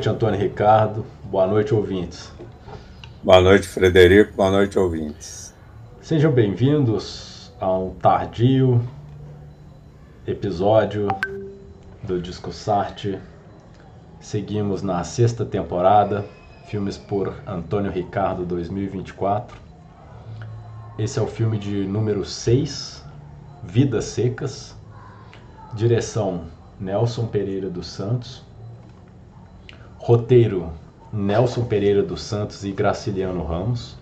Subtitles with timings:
[0.00, 1.06] Boa noite, Antônio Ricardo.
[1.24, 2.32] Boa noite, ouvintes.
[3.22, 4.32] Boa noite, Frederico.
[4.34, 5.54] Boa noite, ouvintes.
[6.00, 8.82] Sejam bem-vindos a um tardio
[10.26, 11.06] episódio
[12.02, 13.18] do Discussarte.
[14.18, 16.24] Seguimos na sexta temporada,
[16.64, 19.54] filmes por Antônio Ricardo 2024.
[20.98, 23.04] Esse é o filme de número 6,
[23.62, 24.74] Vidas Secas.
[25.74, 26.44] Direção
[26.80, 28.48] Nelson Pereira dos Santos.
[30.02, 30.72] Roteiro
[31.12, 33.98] Nelson Pereira dos Santos e Graciliano Ramos.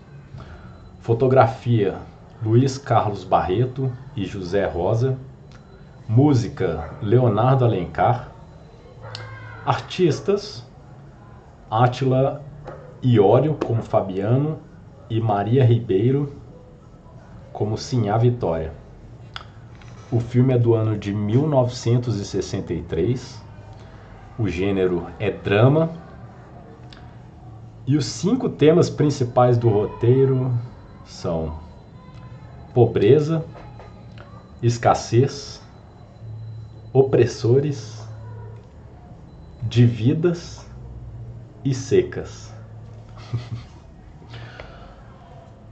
[1.01, 1.97] Fotografia
[2.41, 5.17] Luiz Carlos Barreto e José Rosa.
[6.07, 8.31] Música Leonardo Alencar.
[9.65, 10.65] Artistas
[11.69, 12.41] Átila
[13.03, 14.57] Iório como Fabiano
[15.09, 16.33] e Maria Ribeiro
[17.51, 18.71] como Sinhá Vitória.
[20.09, 23.48] O filme é do ano de 1963.
[24.39, 25.91] O gênero é drama.
[27.85, 30.51] E os cinco temas principais do roteiro
[31.05, 31.59] são
[32.73, 33.43] pobreza,
[34.63, 35.61] escassez,
[36.93, 38.07] opressores,
[39.63, 40.65] dívidas
[41.65, 42.53] e secas.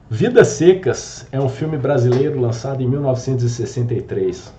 [0.10, 4.54] Vidas Secas é um filme brasileiro lançado em 1963,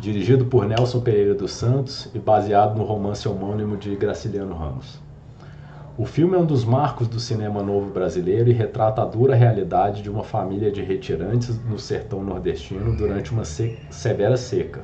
[0.00, 4.98] dirigido por Nelson Pereira dos Santos e baseado no romance homônimo de Graciliano Ramos.
[5.98, 10.00] O filme é um dos marcos do cinema novo brasileiro e retrata a dura realidade
[10.00, 14.80] de uma família de retirantes no sertão nordestino durante uma se severa seca.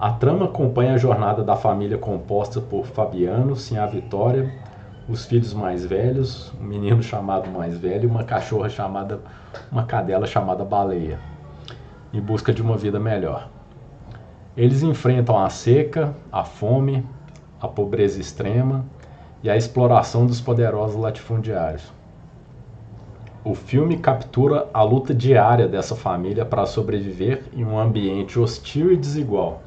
[0.00, 4.50] A trama acompanha a jornada da família composta por Fabiano, Sinhá Vitória,
[5.06, 9.20] os filhos mais velhos, um menino chamado mais velho e uma cachorra chamada,
[9.70, 11.18] uma cadela chamada Baleia,
[12.14, 13.57] em busca de uma vida melhor.
[14.58, 17.06] Eles enfrentam a seca, a fome,
[17.60, 18.84] a pobreza extrema
[19.40, 21.92] e a exploração dos poderosos latifundiários.
[23.44, 28.96] O filme captura a luta diária dessa família para sobreviver em um ambiente hostil e
[28.96, 29.62] desigual,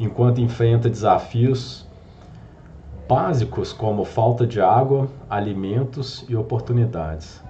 [0.00, 1.86] enquanto enfrenta desafios
[3.06, 7.44] básicos como falta de água, alimentos e oportunidades.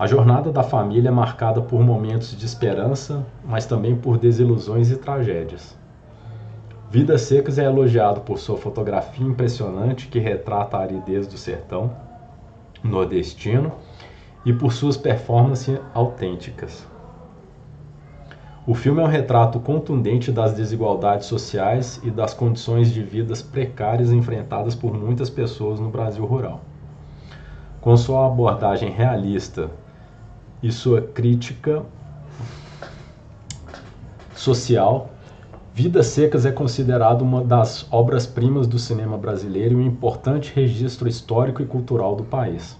[0.00, 4.96] A jornada da família é marcada por momentos de esperança, mas também por desilusões e
[4.96, 5.76] tragédias.
[6.90, 11.90] Vidas Secas é elogiado por sua fotografia impressionante que retrata a aridez do sertão
[12.82, 13.72] nordestino
[14.42, 16.88] e por suas performances autênticas.
[18.66, 24.10] O filme é um retrato contundente das desigualdades sociais e das condições de vidas precárias
[24.10, 26.62] enfrentadas por muitas pessoas no Brasil rural.
[27.82, 29.70] Com sua abordagem realista
[30.62, 31.82] e sua crítica
[34.34, 35.10] social,
[35.74, 41.62] Vidas Secas é considerado uma das obras-primas do cinema brasileiro e um importante registro histórico
[41.62, 42.78] e cultural do país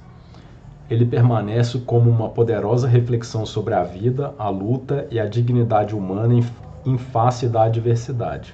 [0.91, 6.35] ele permanece como uma poderosa reflexão sobre a vida, a luta e a dignidade humana
[6.35, 6.45] em,
[6.85, 8.53] em face da adversidade.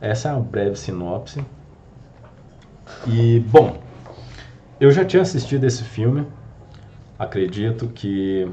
[0.00, 1.44] Essa é uma breve sinopse.
[3.04, 3.78] E, bom,
[4.78, 6.24] eu já tinha assistido esse filme,
[7.18, 8.50] acredito que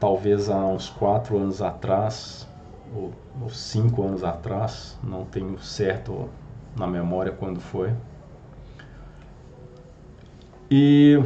[0.00, 2.48] talvez há uns quatro anos atrás,
[2.94, 6.28] ou, ou cinco anos atrás, não tenho certo
[6.76, 7.90] na memória quando foi.
[10.70, 11.22] E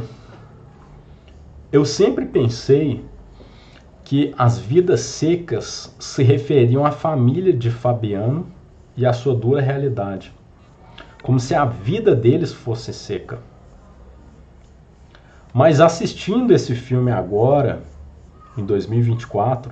[1.71, 3.03] eu sempre pensei
[4.03, 8.47] que as vidas secas se referiam à família de Fabiano
[8.95, 10.33] e à sua dura realidade,
[11.21, 13.39] como se a vida deles fosse seca.
[15.57, 17.81] Mas assistindo esse filme agora,
[18.55, 19.71] em 2024,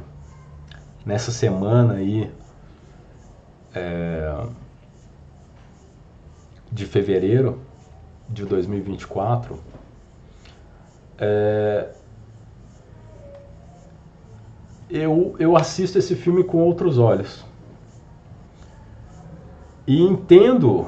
[1.06, 2.32] nessa semana aí
[3.72, 4.48] é,
[6.72, 7.60] de fevereiro,
[8.28, 9.60] de 2024,
[11.20, 11.90] é,
[14.90, 17.46] eu, eu assisto esse filme com outros olhos.
[19.86, 20.88] E entendo,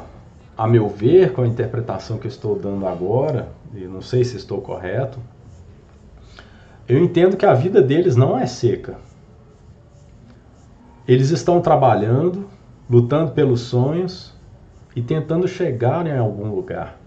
[0.58, 4.62] a meu ver, com a interpretação que estou dando agora, e não sei se estou
[4.62, 5.20] correto,
[6.88, 8.98] eu entendo que a vida deles não é seca.
[11.08, 12.48] Eles estão trabalhando,
[12.90, 14.34] lutando pelos sonhos
[14.96, 16.98] e tentando chegar em algum lugar.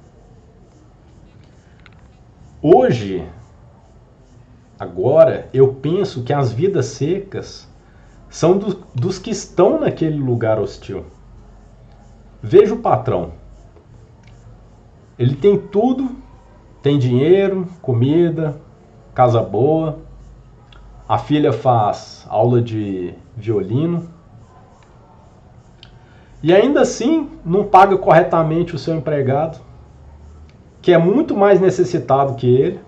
[2.63, 3.27] Hoje,
[4.79, 7.67] agora, eu penso que as vidas secas
[8.29, 11.05] são do, dos que estão naquele lugar hostil.
[12.43, 13.33] Veja o patrão.
[15.19, 16.17] Ele tem tudo,
[16.83, 18.57] tem dinheiro, comida,
[19.15, 19.99] casa boa.
[21.09, 24.09] A filha faz aula de violino.
[26.43, 29.59] e ainda assim não paga corretamente o seu empregado,
[30.81, 32.81] que é muito mais necessitado que ele,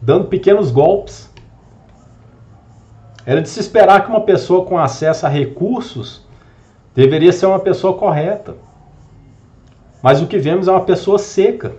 [0.00, 1.28] dando pequenos golpes.
[3.26, 6.26] Era de se esperar que uma pessoa com acesso a recursos
[6.94, 8.54] deveria ser uma pessoa correta.
[10.02, 11.74] Mas o que vemos é uma pessoa seca.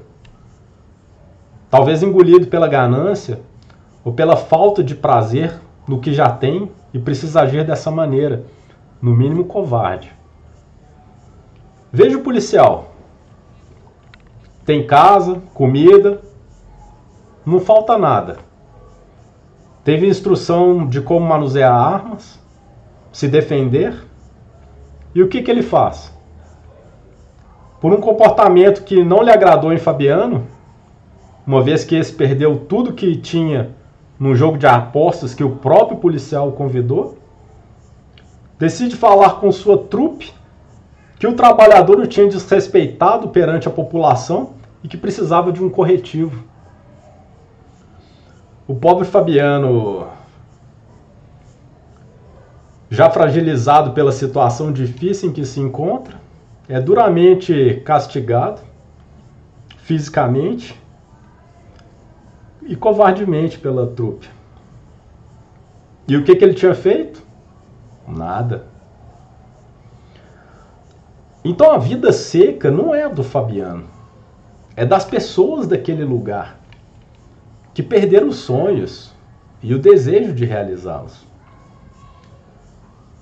[1.71, 3.39] Talvez engolido pela ganância
[4.03, 5.57] ou pela falta de prazer
[5.87, 8.43] no que já tem e precisa agir dessa maneira,
[9.01, 10.13] no mínimo covarde.
[11.89, 12.91] Veja o policial.
[14.65, 16.21] Tem casa, comida,
[17.45, 18.39] não falta nada.
[19.81, 22.37] Teve instrução de como manusear armas,
[23.13, 23.95] se defender.
[25.15, 26.13] E o que, que ele faz?
[27.79, 30.45] Por um comportamento que não lhe agradou em Fabiano,
[31.45, 33.71] uma vez que esse perdeu tudo que tinha
[34.19, 37.17] no jogo de apostas que o próprio policial convidou,
[38.59, 40.31] decide falar com sua trupe
[41.17, 44.53] que o trabalhador o tinha desrespeitado perante a população
[44.83, 46.43] e que precisava de um corretivo.
[48.67, 50.07] O pobre Fabiano,
[52.89, 56.19] já fragilizado pela situação difícil em que se encontra,
[56.67, 58.61] é duramente castigado
[59.77, 60.80] fisicamente
[62.63, 64.29] e covardemente pela trupe.
[66.07, 67.21] E o que, que ele tinha feito?
[68.07, 68.65] Nada.
[71.43, 73.85] Então a vida seca não é do Fabiano,
[74.75, 76.59] é das pessoas daquele lugar
[77.73, 79.11] que perderam os sonhos
[79.63, 81.25] e o desejo de realizá-los.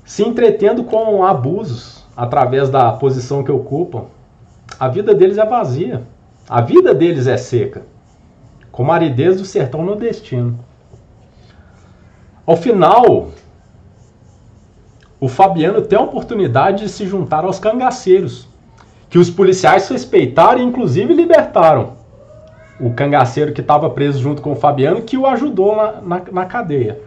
[0.03, 4.05] Se entretendo com abusos através da posição que ocupam,
[4.79, 6.03] a vida deles é vazia,
[6.49, 7.83] a vida deles é seca
[8.79, 10.57] como a aridez do sertão nordestino.
[12.45, 13.27] Ao final,
[15.19, 18.47] o Fabiano tem a oportunidade de se juntar aos cangaceiros,
[19.09, 21.95] que os policiais respeitaram e inclusive libertaram.
[22.79, 26.45] O cangaceiro que estava preso junto com o Fabiano, que o ajudou na, na, na
[26.45, 27.01] cadeia.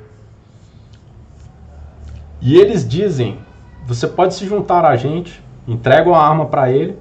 [2.39, 3.39] E eles dizem:
[3.87, 6.99] você pode se juntar a gente, entregam a arma para ele.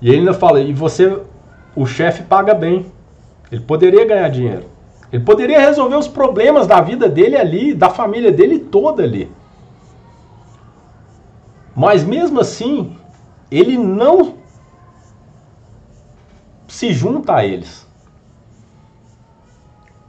[0.00, 1.20] E ele ainda fala: e você,
[1.76, 2.93] o chefe paga bem.
[3.54, 4.64] Ele poderia ganhar dinheiro.
[5.12, 9.30] Ele poderia resolver os problemas da vida dele ali, da família dele toda ali.
[11.72, 12.96] Mas mesmo assim,
[13.48, 14.34] ele não
[16.66, 17.86] se junta a eles.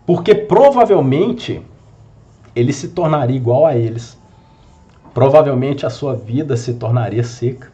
[0.08, 1.64] Porque provavelmente
[2.56, 4.18] ele se tornaria igual a eles.
[5.14, 7.72] Provavelmente a sua vida se tornaria seca.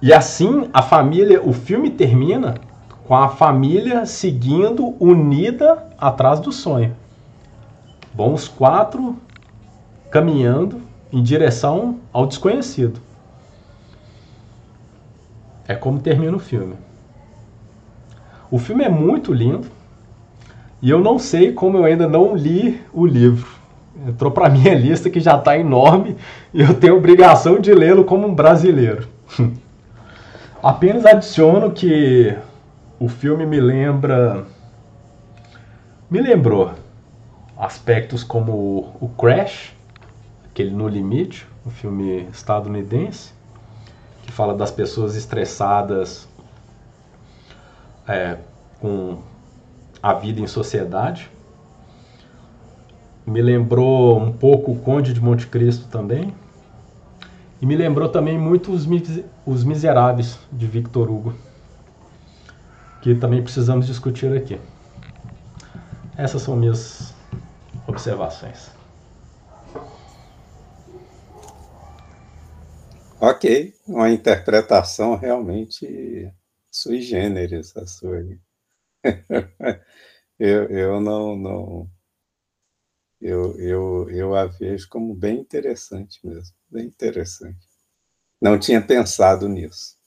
[0.00, 2.54] E assim a família, o filme termina
[3.10, 6.94] com a família seguindo unida atrás do sonho.
[8.14, 9.16] Bom, os quatro
[10.12, 10.80] caminhando
[11.12, 13.00] em direção ao desconhecido.
[15.66, 16.74] É como termina o filme.
[18.48, 19.66] O filme é muito lindo
[20.80, 23.50] e eu não sei como eu ainda não li o livro.
[24.06, 26.16] Entrou para minha lista que já está enorme
[26.54, 29.08] e eu tenho obrigação de lê-lo como um brasileiro.
[30.62, 32.38] Apenas adiciono que
[33.00, 34.44] o filme me lembra.
[36.10, 36.74] Me lembrou
[37.56, 39.74] aspectos como o Crash,
[40.50, 43.32] aquele No Limite, um filme estadunidense,
[44.22, 46.28] que fala das pessoas estressadas
[48.06, 48.36] é,
[48.80, 49.18] com
[50.02, 51.30] a vida em sociedade.
[53.26, 56.34] Me lembrou um pouco o Conde de Monte Cristo também.
[57.62, 58.86] E me lembrou também muito Os,
[59.46, 61.34] Os Miseráveis, de Victor Hugo
[63.02, 64.60] que também precisamos discutir aqui.
[66.16, 67.14] Essas são minhas
[67.86, 68.70] observações.
[73.20, 76.32] Ok, uma interpretação realmente
[76.70, 78.22] sui generis a sua.
[80.38, 81.90] eu, eu não, não
[83.20, 87.68] eu, eu, eu a vejo como bem interessante mesmo, bem interessante.
[88.40, 89.99] Não tinha pensado nisso.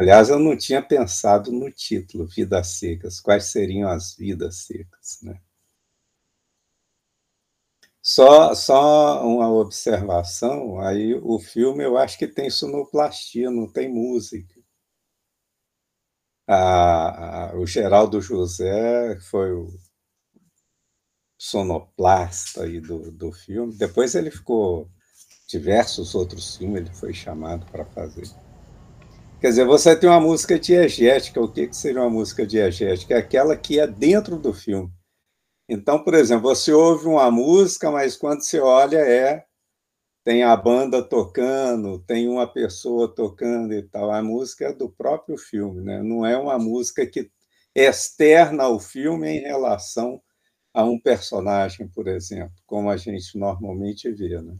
[0.00, 3.20] Aliás, eu não tinha pensado no título, Vidas Secas.
[3.20, 5.18] Quais seriam as vidas secas?
[5.22, 5.38] Né?
[8.02, 14.58] Só, só uma observação, aí o filme eu acho que tem sonoplastia, não tem música.
[16.48, 19.68] A, a, o Geraldo José foi o
[21.36, 23.76] sonoplasta aí do, do filme.
[23.76, 24.90] Depois ele ficou
[25.46, 28.24] diversos outros filmes ele foi chamado para fazer.
[29.40, 31.40] Quer dizer, você tem uma música diegética.
[31.40, 33.14] O que, que seria uma música diegética?
[33.14, 34.92] É aquela que é dentro do filme.
[35.68, 39.46] Então, por exemplo, você ouve uma música, mas quando você olha é
[40.22, 44.10] tem a banda tocando, tem uma pessoa tocando e tal.
[44.10, 46.02] A música é do próprio filme, né?
[46.02, 47.30] não é uma música que
[47.74, 50.20] externa ao filme em relação
[50.74, 54.40] a um personagem, por exemplo, como a gente normalmente vê.
[54.42, 54.54] Né?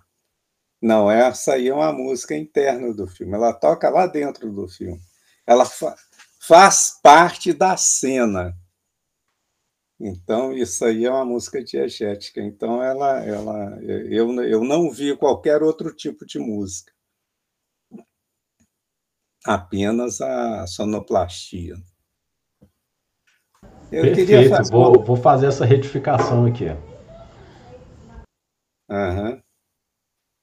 [0.83, 4.99] Não, essa aí é uma música interna do filme, ela toca lá dentro do filme.
[5.47, 5.95] Ela fa
[6.41, 8.57] faz parte da cena.
[10.01, 12.41] Então, isso aí é uma música diegética.
[12.41, 16.91] Então, ela, ela, eu, eu não vi qualquer outro tipo de música.
[19.45, 21.75] Apenas a sonoplastia.
[23.93, 26.67] Eu Perfeito, fazer vou, vou fazer essa retificação aqui.
[28.89, 29.43] Uhum.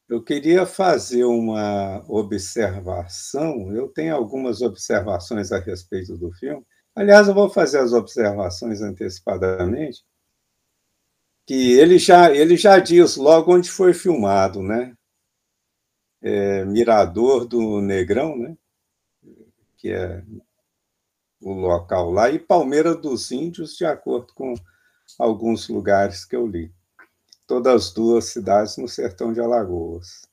[0.10, 3.76] Eu queria fazer uma observação.
[3.76, 6.66] Eu tenho algumas observações a respeito do filme.
[6.96, 10.04] Aliás, eu vou fazer as observações antecipadamente,
[11.46, 14.96] que ele já, ele já diz logo onde foi filmado, né?
[16.22, 18.58] É, Mirador do Negrão, né?
[19.78, 20.24] que é
[21.40, 24.54] o local lá, e Palmeira dos Índios, de acordo com
[25.20, 26.74] alguns lugares que eu li.
[27.48, 30.28] Todas as duas cidades no sertão de Alagoas.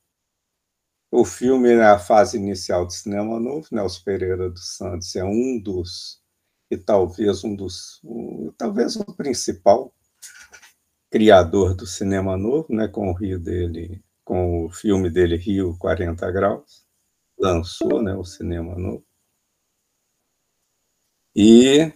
[1.10, 5.60] O filme é a fase inicial do cinema novo, Nelson Pereira dos Santos é um
[5.62, 6.20] dos
[6.68, 9.94] e talvez um dos, um, talvez o principal
[11.08, 16.28] criador do cinema novo, né, com o Rio dele, com o filme dele Rio 40
[16.32, 16.84] graus,
[17.38, 19.04] lançou, né, o cinema novo.
[21.36, 21.92] E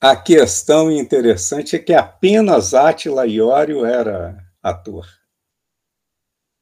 [0.00, 5.06] a questão interessante é que apenas Átila Iório era ator.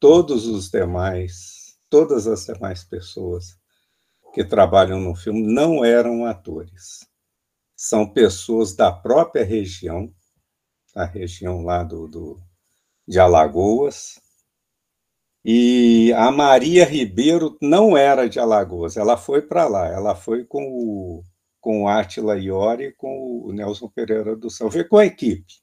[0.00, 3.57] Todos os demais, todas as demais pessoas
[4.35, 7.07] que trabalham no filme não eram atores.
[7.76, 10.12] São pessoas da própria região,
[10.92, 12.42] a região lá do, do,
[13.07, 14.21] de Alagoas.
[15.45, 20.64] E a Maria Ribeiro não era de Alagoas, ela foi para lá, ela foi com
[20.64, 21.23] o,
[21.60, 25.54] com o Átila Iori e com o Nelson Pereira do foi com a equipe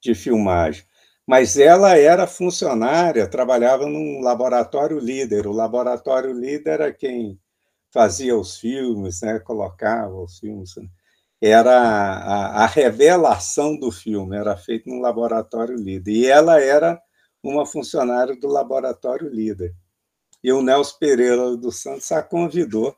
[0.00, 0.84] de filmagem
[1.26, 5.46] mas ela era funcionária, trabalhava num laboratório líder.
[5.46, 7.40] O laboratório líder era quem
[7.92, 10.74] fazia os filmes, né, colocava os filmes.
[10.76, 10.88] Né.
[11.40, 16.12] Era a, a, revelação do filme, era feito no laboratório líder.
[16.12, 17.00] E ela era
[17.42, 19.74] uma funcionária do laboratório líder.
[20.42, 22.96] E o Nelson Pereira dos Santos a convidou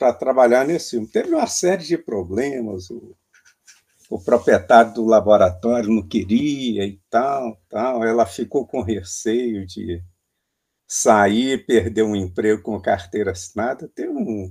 [0.00, 1.06] para trabalhar nesse filme.
[1.06, 3.14] Teve uma série de problemas, o,
[4.08, 8.02] o proprietário do laboratório não queria e tal, tal.
[8.02, 10.02] Ela ficou com receio de
[10.88, 14.50] sair, perder um emprego com carteira assinada, tem um,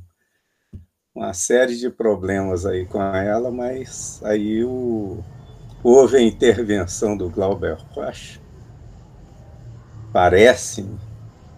[1.13, 5.21] uma série de problemas aí com ela, mas aí o,
[5.83, 8.39] houve a intervenção do Glauber Rocha,
[10.13, 10.85] parece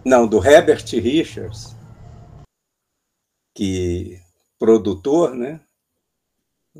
[0.04, 1.76] não, do Herbert Richards,
[3.54, 4.20] que
[4.58, 5.60] produtor, né?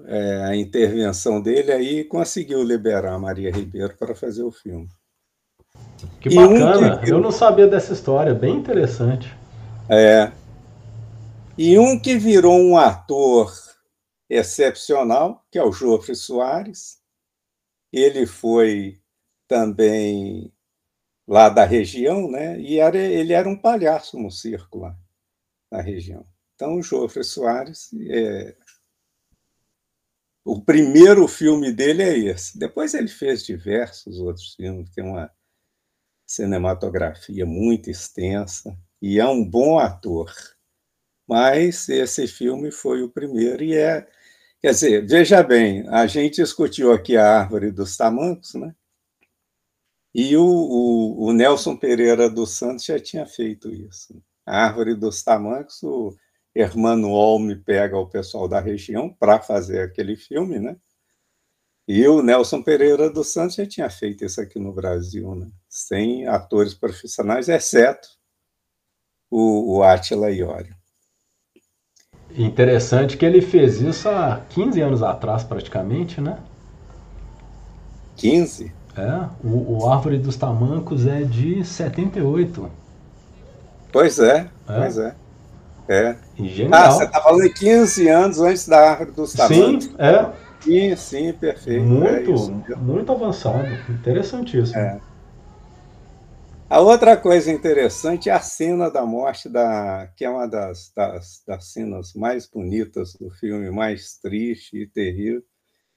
[0.07, 4.89] É, a intervenção dele aí conseguiu liberar a Maria Ribeiro para fazer o filme.
[6.21, 7.13] Que e bacana, um que...
[7.13, 9.35] eu não sabia dessa história, bem interessante.
[9.89, 10.33] É.
[11.59, 13.53] E um que virou um ator
[14.31, 17.01] excepcional, que é o Jofre Soares.
[17.93, 18.99] Ele foi
[19.47, 20.51] também
[21.29, 22.59] lá da região, né?
[22.59, 24.97] E era, ele era um palhaço no circo lá
[25.71, 26.27] na região.
[26.63, 28.55] Então, o Jofre Soares é,
[30.45, 32.57] o primeiro filme dele é esse.
[32.57, 35.29] Depois ele fez diversos outros filmes, tem uma
[36.25, 40.33] cinematografia muito extensa e é um bom ator.
[41.27, 44.07] Mas esse filme foi o primeiro e é,
[44.61, 48.73] quer dizer, veja bem, a gente discutiu aqui a árvore dos tamancos, né?
[50.15, 54.23] E o, o, o Nelson Pereira dos Santos já tinha feito isso.
[54.47, 56.17] A árvore dos tamancos, o
[56.55, 60.77] Hermano Olme pega o pessoal da região para fazer aquele filme, né?
[61.87, 65.51] E o Nelson Pereira dos Santos já tinha feito isso aqui no Brasil, né?
[65.69, 68.09] sem atores profissionais, exceto
[69.31, 70.75] o, o Attila Iori.
[72.31, 76.39] Interessante que ele fez isso há 15 anos atrás, praticamente, né?
[78.17, 78.73] 15?
[78.97, 82.71] É, o, o Árvore dos Tamancos é de 78.
[83.91, 84.51] Pois é, é.
[84.67, 85.15] pois é.
[85.89, 86.17] É.
[86.37, 86.73] Genial.
[86.73, 89.85] Ah, você está falando de 15 anos antes da Árvore dos Tamancos.
[89.85, 90.33] Sim, é.
[90.61, 91.85] Sim, sim, perfeito.
[91.85, 92.33] Muito,
[92.73, 93.81] é muito avançado.
[93.89, 94.79] Interessantíssimo.
[94.79, 95.01] É.
[96.69, 101.43] A outra coisa interessante é a cena da morte, da, que é uma das, das,
[101.47, 105.43] das cenas mais bonitas do filme, mais triste e terrível,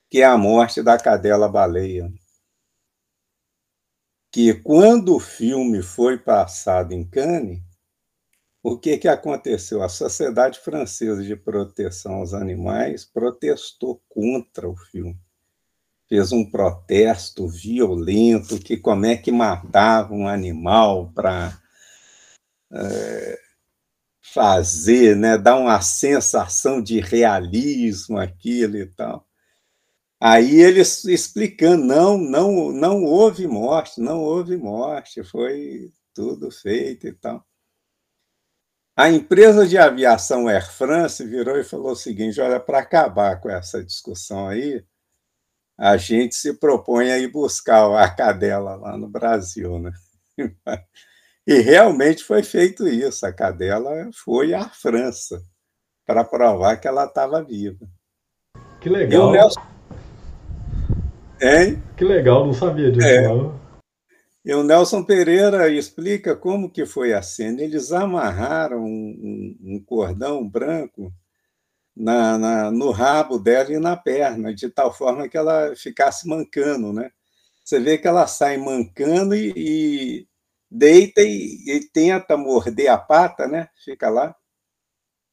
[0.09, 2.11] que é a morte da cadela baleia.
[4.35, 7.61] que quando o filme foi passado em Cannes,
[8.67, 9.83] o que, que aconteceu?
[9.83, 15.15] A Sociedade Francesa de Proteção aos Animais protestou contra o filme.
[16.09, 21.55] Fez um protesto violento, que como é que matava um animal para
[22.73, 23.39] é,
[24.33, 29.27] fazer, né, dar uma sensação de realismo aquilo e tal.
[30.19, 37.13] Aí eles explicando, não, não, não houve morte, não houve morte, foi tudo feito e
[37.13, 37.45] tal.
[38.95, 43.49] A empresa de aviação Air France virou e falou o seguinte: olha, para acabar com
[43.49, 44.83] essa discussão aí,
[45.77, 49.91] a gente se propõe a ir buscar a cadela lá no Brasil, né?
[51.47, 53.23] E realmente foi feito isso.
[53.23, 55.43] A cadela foi à França
[56.03, 57.85] para provar que ela estava viva.
[58.81, 59.31] Que legal.
[59.31, 59.61] Nelson...
[61.39, 61.83] Hein?
[61.95, 63.05] Que legal, não sabia disso.
[63.05, 63.27] É.
[63.27, 63.59] Não.
[64.45, 67.63] E o Nelson Pereira explica como que foi a cena.
[67.63, 71.11] Eles amarraram um, um, cordão branco
[71.95, 76.93] na, na, no rabo dela e na perna, de tal forma que ela ficasse mancando,
[76.93, 77.09] né?
[77.63, 80.27] Você vê que ela sai mancando e, e
[80.69, 83.69] deita e, e, tenta morder a pata, né?
[83.83, 84.35] Fica lá,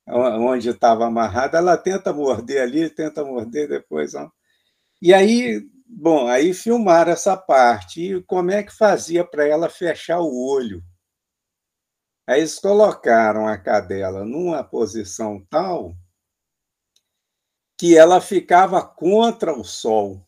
[0.09, 4.14] onde estava amarrada, ela tenta morder ali, tenta morder depois.
[4.14, 4.31] Ó.
[5.02, 5.62] E aí
[5.95, 8.17] Bom, aí filmaram essa parte.
[8.17, 10.83] E como é que fazia para ela fechar o olho?
[12.27, 15.95] Aí eles colocaram a cadela numa posição tal
[17.79, 20.27] que ela ficava contra o sol.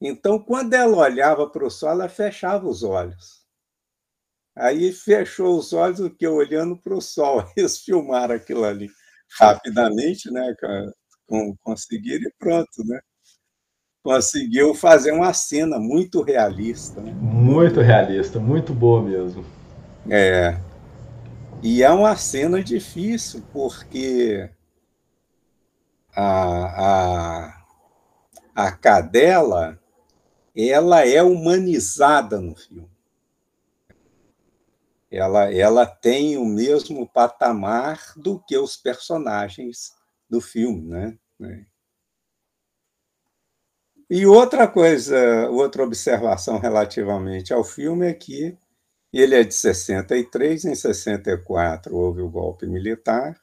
[0.00, 3.42] Então, quando ela olhava para o sol, ela fechava os olhos.
[4.56, 6.26] Aí fechou os olhos, o que?
[6.26, 7.44] Olhando para o sol.
[7.56, 8.90] Eles filmaram aquilo ali
[9.38, 10.54] rapidamente, né?
[11.62, 13.00] Conseguiram e pronto, né?
[14.02, 17.00] Conseguiu fazer uma cena muito realista.
[17.00, 17.12] Né?
[17.12, 19.44] Muito realista, muito boa mesmo.
[20.10, 20.58] É.
[21.62, 24.50] E é uma cena difícil, porque
[26.14, 27.64] a, a,
[28.54, 29.78] a cadela
[30.54, 32.90] ela é humanizada no filme.
[35.10, 39.92] Ela, ela tem o mesmo patamar do que os personagens
[40.28, 41.18] do filme, né?
[44.14, 48.54] E outra coisa, outra observação relativamente ao filme é que
[49.10, 53.34] ele é de 63, em 64 houve o golpe militar.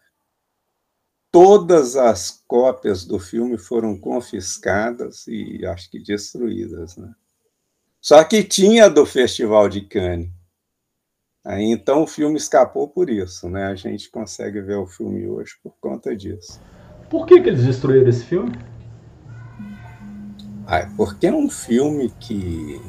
[1.32, 6.95] Todas as cópias do filme foram confiscadas e acho que destruídas.
[6.97, 7.15] Né?
[7.99, 10.29] Só que tinha do Festival de Cannes.
[11.43, 13.49] Aí, então o filme escapou por isso.
[13.49, 13.65] Né?
[13.65, 16.62] A gente consegue ver o filme hoje por conta disso.
[17.10, 18.51] Por que, que eles destruíram esse filme?
[20.71, 22.79] Ah, porque é um filme que.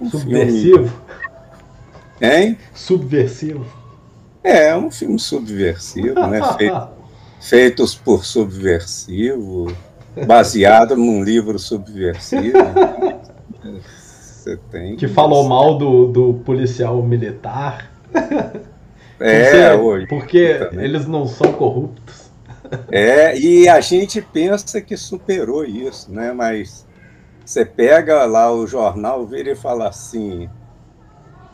[0.00, 0.88] Um Subversivo?
[0.88, 0.92] Filme...
[2.20, 2.58] Hein?
[2.74, 3.64] Subversivo.
[4.42, 6.40] É, é um filme subversivo, né?
[6.58, 6.88] Feito,
[7.40, 9.72] feitos por subversivo,
[10.26, 12.58] baseado num livro subversivo.
[13.80, 14.96] Você tem.
[14.96, 17.92] Que falou mal do, do policial militar.
[19.20, 22.30] É, porque, porque eles não são corruptos.
[22.88, 26.32] É, e a gente pensa que superou isso, né?
[26.32, 26.86] Mas
[27.48, 30.50] você pega lá o jornal, vira e fala assim: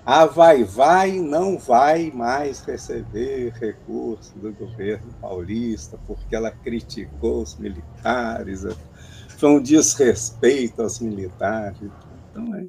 [0.04, 7.56] a Vai Vai não vai mais receber recurso do governo paulista porque ela criticou os
[7.56, 8.66] militares,
[9.38, 11.92] foi um desrespeito aos militares.
[12.28, 12.66] Então, é,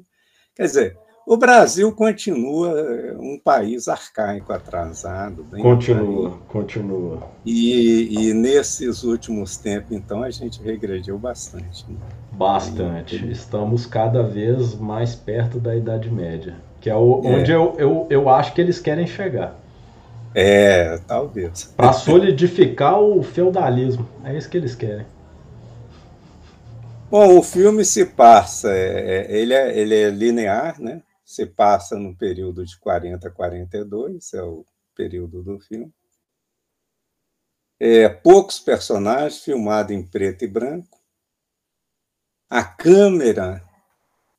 [0.54, 2.72] quer dizer, o Brasil continua
[3.18, 5.44] um país arcaico, atrasado.
[5.60, 6.46] continua, arcaico.
[6.46, 7.22] continua.
[7.44, 11.84] E, e, nesses últimos tempos, então, a gente regrediu bastante.
[11.88, 11.96] Né?
[12.30, 13.28] Bastante.
[13.28, 17.28] Estamos cada vez mais perto da Idade Média, que é, o, é.
[17.28, 19.58] onde eu, eu, eu acho que eles querem chegar.
[20.32, 21.74] É, talvez.
[21.76, 24.06] Para solidificar o feudalismo.
[24.22, 25.06] É isso que eles querem.
[27.10, 31.00] Bom, o filme se passa, é, é ele, é, ele é linear, né?
[31.26, 35.92] Se passa no período de 40 a 42, é o período do filme.
[37.80, 41.02] É, poucos personagens, filmado em preto e branco.
[42.48, 43.60] A câmera,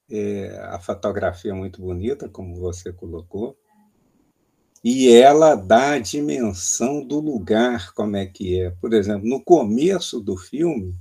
[0.10, 3.60] é, a fotografia é muito bonita, como você colocou,
[4.82, 8.72] e ela dá a dimensão do lugar, como é que é.
[8.72, 10.96] Por exemplo, no começo do filme,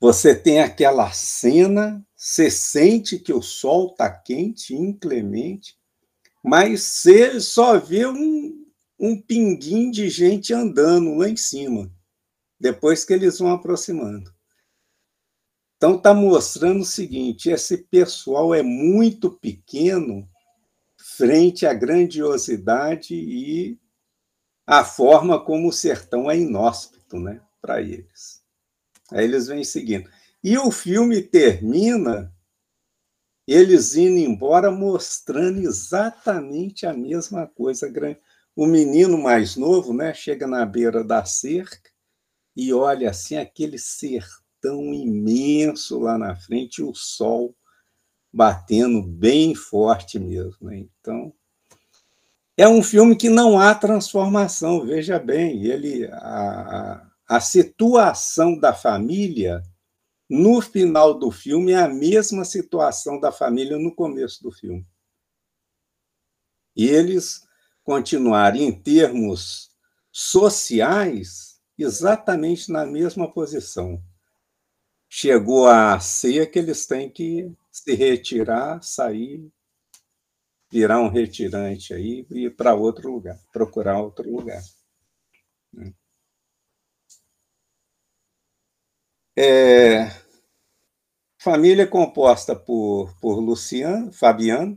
[0.00, 5.78] você tem aquela cena você sente que o sol está quente, inclemente,
[6.42, 8.66] mas você só vê um,
[8.98, 11.88] um pinguim de gente andando lá em cima,
[12.58, 14.34] depois que eles vão aproximando.
[15.76, 20.28] Então, está mostrando o seguinte: esse pessoal é muito pequeno
[20.96, 23.78] frente à grandiosidade e
[24.66, 28.42] à forma como o sertão é inóspito né, para eles.
[29.12, 30.10] Aí eles vêm seguindo.
[30.42, 32.32] E o filme termina
[33.46, 37.90] eles indo embora mostrando exatamente a mesma coisa.
[38.54, 41.90] O menino mais novo né, chega na beira da cerca
[42.56, 47.54] e olha assim aquele sertão tão imenso lá na frente, e o sol
[48.32, 50.68] batendo bem forte mesmo.
[50.68, 50.86] Né?
[51.00, 51.32] Então,
[52.56, 59.62] é um filme que não há transformação, veja bem, ele a, a situação da família
[60.28, 64.86] no final do filme é a mesma situação da família no começo do filme.
[66.76, 67.46] E eles
[67.82, 69.70] continuarem em termos
[70.12, 74.02] sociais exatamente na mesma posição
[75.08, 79.50] chegou a ser que eles têm que se retirar, sair,
[80.70, 84.62] virar um retirante aí e ir para outro lugar, procurar outro lugar.
[85.72, 85.94] Né?
[89.40, 90.10] É,
[91.40, 94.76] família composta por, por Luciano, Fabiano.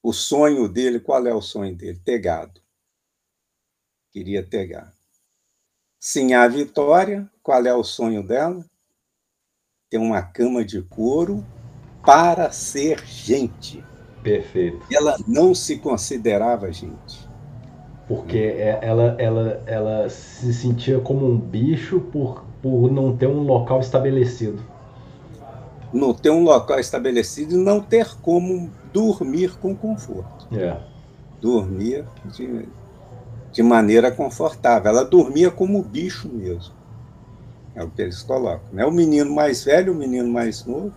[0.00, 1.98] O sonho dele, qual é o sonho dele?
[1.98, 2.60] Ter gado.
[4.12, 4.92] Queria ter gado.
[5.98, 8.64] Sim, a Vitória, qual é o sonho dela?
[9.90, 11.44] Ter uma cama de couro
[12.06, 13.84] para ser gente.
[14.22, 14.86] Perfeito.
[14.92, 17.28] Ela não se considerava gente.
[18.06, 23.42] Porque é, ela, ela, ela se sentia como um bicho por, por não ter um
[23.42, 24.62] local estabelecido.
[25.92, 30.46] Não ter um local estabelecido e não ter como dormir com conforto.
[30.56, 30.78] É.
[31.40, 32.66] Dormir de,
[33.50, 34.90] de maneira confortável.
[34.90, 36.72] Ela dormia como bicho mesmo.
[37.74, 38.72] É o que eles colocam.
[38.72, 38.86] Né?
[38.86, 40.92] O menino mais velho, o menino mais novo,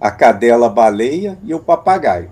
[0.00, 2.30] a cadela baleia e o papagaio.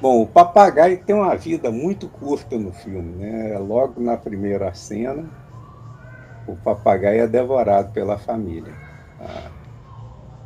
[0.00, 3.14] Bom, o papagaio tem uma vida muito curta no filme.
[3.16, 3.56] Né?
[3.58, 5.24] Logo na primeira cena,
[6.46, 8.72] o papagaio é devorado pela família.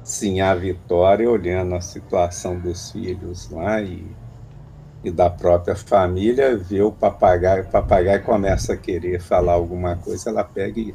[0.04, 4.06] Sim, a Vitória olhando a situação dos filhos lá e
[5.06, 10.30] e da própria família, vê o papagaio, o papagaio começa a querer falar alguma coisa,
[10.30, 10.92] ela pega e.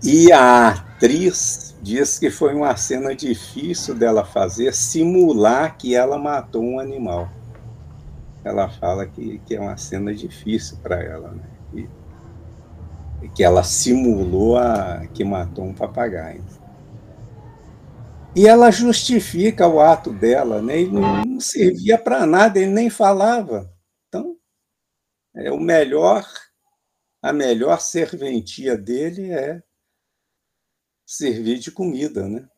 [0.00, 6.62] E a atriz diz que foi uma cena difícil dela fazer, simular que ela matou
[6.62, 7.28] um animal.
[8.44, 11.53] Ela fala que, que é uma cena difícil para ela, né?
[13.34, 16.44] Que ela simulou a, que matou um papagaio.
[18.36, 20.80] E ela justifica o ato dela, né?
[20.80, 23.72] Ele não servia para nada, ele nem falava.
[24.08, 24.36] Então,
[25.36, 26.26] é o melhor,
[27.22, 29.62] a melhor serventia dele é
[31.06, 32.48] servir de comida, né?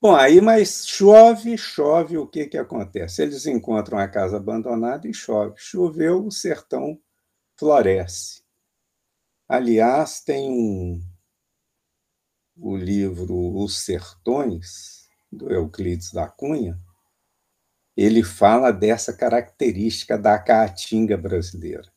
[0.00, 3.22] Bom, aí, mas chove, chove, o que que acontece?
[3.22, 5.54] Eles encontram a casa abandonada e chove.
[5.56, 6.98] Choveu, o sertão
[7.62, 8.42] floresce.
[9.48, 11.00] Aliás, tem um,
[12.56, 16.76] o livro Os Sertões, do Euclides da Cunha,
[17.96, 21.88] ele fala dessa característica da caatinga brasileira.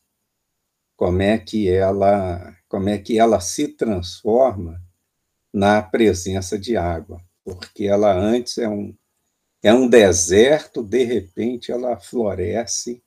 [0.95, 4.80] Como é que ela, como é que ela se transforma
[5.51, 8.95] na presença de água, porque ela antes é um
[9.63, 13.04] é um deserto, de repente ela floresce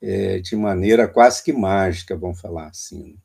[0.00, 3.18] é, de maneira quase que mágica, vamos falar assim.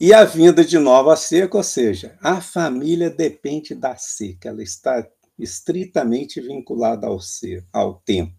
[0.00, 5.06] E a vinda de nova seca, ou seja, a família depende da seca, ela está
[5.38, 8.36] estritamente vinculada ao ser, ao tempo.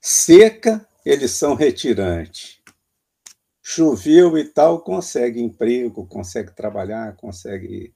[0.00, 2.60] Seca, eles são retirantes.
[3.62, 7.94] Choveu e tal, consegue emprego, consegue trabalhar, consegue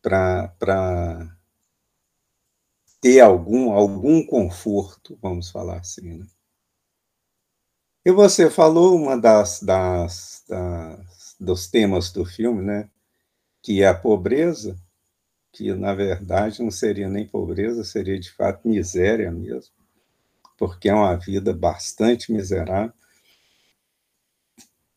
[0.00, 1.35] para
[3.06, 6.18] ter algum, algum conforto, vamos falar assim.
[6.18, 6.26] Né?
[8.04, 12.90] E você falou uma das, das, das, dos temas do filme, né?
[13.62, 14.76] Que é a pobreza,
[15.52, 19.72] que na verdade não seria nem pobreza, seria de fato miséria mesmo,
[20.58, 22.92] porque é uma vida bastante miserável.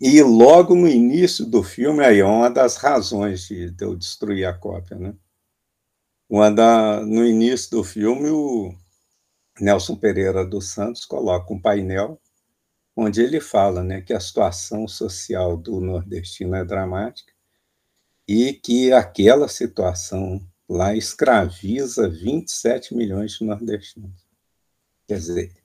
[0.02, 4.46] E logo no início do filme, aí é uma das razões de, de eu destruir
[4.46, 5.14] a cópia, né?
[6.30, 8.74] Da, no início do filme, o
[9.60, 12.22] Nelson Pereira dos Santos coloca um painel
[12.96, 17.32] onde ele fala né, que a situação social do nordestino é dramática
[18.28, 24.28] e que aquela situação lá escraviza 27 milhões de nordestinos.
[25.08, 25.56] Quer dizer,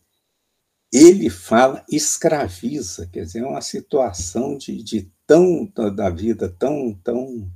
[0.91, 7.51] ele fala escraviza, quer dizer, é uma situação de, de tão da vida tão tão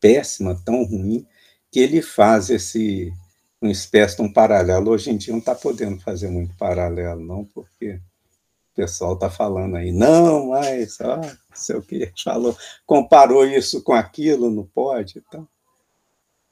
[0.00, 1.26] péssima, tão ruim,
[1.74, 3.12] que ele faz esse
[3.60, 4.92] uma espécie de um paralelo.
[4.92, 9.74] Hoje em dia não está podendo fazer muito paralelo, não, porque o pessoal está falando
[9.74, 12.56] aí, não, mas, ó, não sei o que, falou,
[12.86, 15.48] comparou isso com aquilo, não pode, então.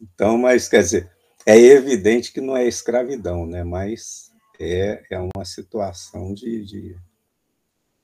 [0.00, 1.12] Então, mas, quer dizer,
[1.46, 3.62] é evidente que não é escravidão, né?
[3.62, 6.96] mas é, é uma situação de, de,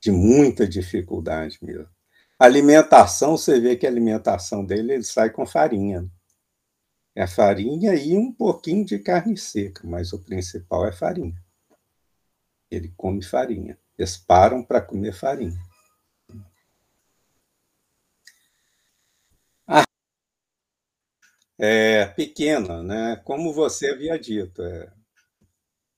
[0.00, 1.88] de muita dificuldade mesmo.
[2.38, 6.08] alimentação, você vê que a alimentação dele ele sai com farinha.
[7.18, 11.34] É farinha e um pouquinho de carne seca, mas o principal é farinha.
[12.70, 13.76] Ele come farinha.
[13.98, 15.60] Eles param para comer farinha.
[19.66, 19.84] Ah,
[21.56, 23.16] é pequena, né?
[23.24, 24.92] Como você havia dito, é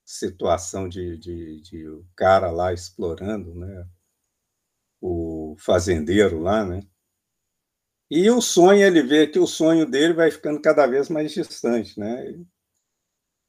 [0.04, 3.86] situação de, de, de o cara lá explorando, né?
[4.98, 6.80] O fazendeiro lá, né?
[8.10, 11.98] E o sonho, ele vê que o sonho dele vai ficando cada vez mais distante,
[11.98, 12.34] né?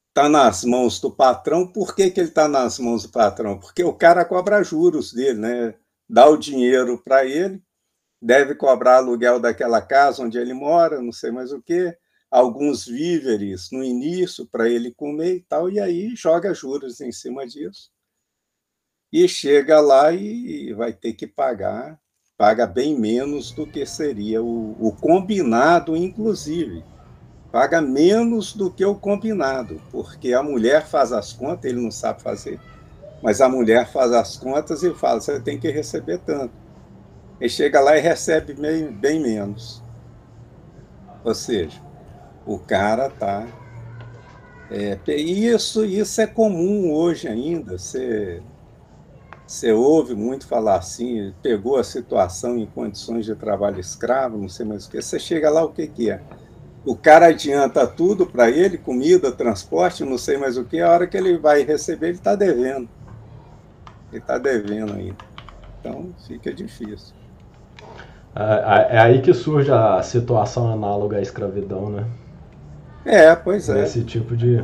[0.10, 1.68] Está nas mãos do patrão.
[1.72, 3.60] Por que, que ele está nas mãos do patrão?
[3.60, 5.76] Porque o cara cobra juros dele, né?
[6.08, 7.64] Dá o dinheiro para ele,
[8.22, 11.98] deve cobrar aluguel daquela casa onde ele mora, não sei mais o quê,
[12.30, 17.48] alguns víveres no início para ele comer e tal, e aí joga juros em cima
[17.48, 17.92] disso.
[19.12, 22.01] E chega lá e vai ter que pagar
[22.42, 26.84] paga bem menos do que seria o, o combinado, inclusive.
[27.52, 32.20] Paga menos do que o combinado, porque a mulher faz as contas, ele não sabe
[32.20, 32.60] fazer,
[33.22, 36.52] mas a mulher faz as contas e fala: você tem que receber tanto.
[37.40, 39.84] Ele chega lá e recebe bem, bem menos.
[41.24, 41.80] Ou seja,
[42.44, 43.46] o cara está.
[44.72, 47.78] É, isso, isso é comum hoje ainda.
[47.78, 48.42] Você
[49.52, 54.66] você ouve muito falar assim, pegou a situação em condições de trabalho escravo, não sei
[54.66, 55.02] mais o que.
[55.02, 56.22] Você chega lá, o que, que é?
[56.86, 61.06] O cara adianta tudo para ele, comida, transporte, não sei mais o que, a hora
[61.06, 62.88] que ele vai receber, ele está devendo.
[64.10, 65.18] Ele está devendo ainda.
[65.82, 67.14] Então, fica difícil.
[68.34, 72.06] É, é, aí que surge a situação análoga à escravidão, né?
[73.04, 73.84] É, pois é.
[73.84, 74.64] Esse tipo de,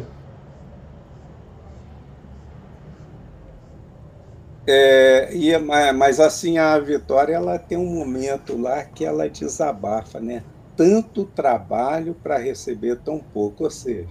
[4.69, 5.58] É, e,
[5.93, 10.43] mas assim, a Vitória ela tem um momento lá que ela desabafa, né?
[10.75, 14.10] Tanto trabalho para receber tão pouco, ou seja,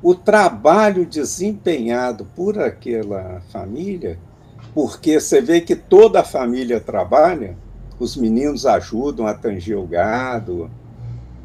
[0.00, 4.18] o trabalho desempenhado por aquela família,
[4.72, 7.56] porque você vê que toda a família trabalha,
[7.98, 10.70] os meninos ajudam a tanger o gado,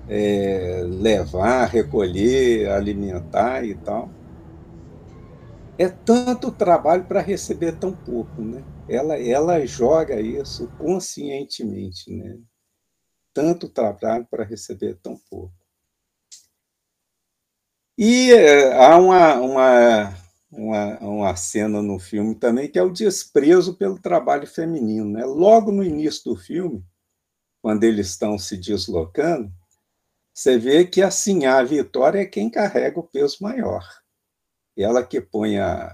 [0.07, 4.09] é, levar, recolher, alimentar e tal
[5.79, 8.61] é tanto trabalho para receber tão pouco, né?
[8.89, 12.37] Ela, ela joga isso conscientemente, né?
[13.33, 15.53] Tanto trabalho para receber tão pouco.
[17.97, 20.13] E é, há uma, uma,
[20.51, 25.09] uma, uma cena no filme também que é o desprezo pelo trabalho feminino.
[25.09, 25.23] Né?
[25.23, 26.83] Logo no início do filme,
[27.61, 29.49] quando eles estão se deslocando,
[30.33, 33.85] você vê que assim a Vitória é quem carrega o peso maior
[34.81, 35.93] ela que põe a,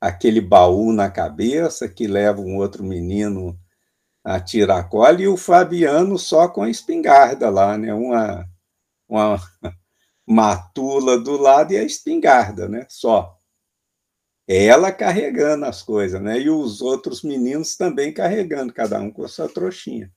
[0.00, 3.58] aquele baú na cabeça, que leva um outro menino
[4.24, 7.94] a tiracolo, e o Fabiano só com a espingarda lá, né?
[7.94, 8.46] uma,
[9.08, 9.40] uma
[10.26, 12.86] matula do lado e a espingarda, né?
[12.88, 13.36] só.
[14.46, 16.40] Ela carregando as coisas, né?
[16.40, 20.10] E os outros meninos também carregando, cada um com a sua trouxinha.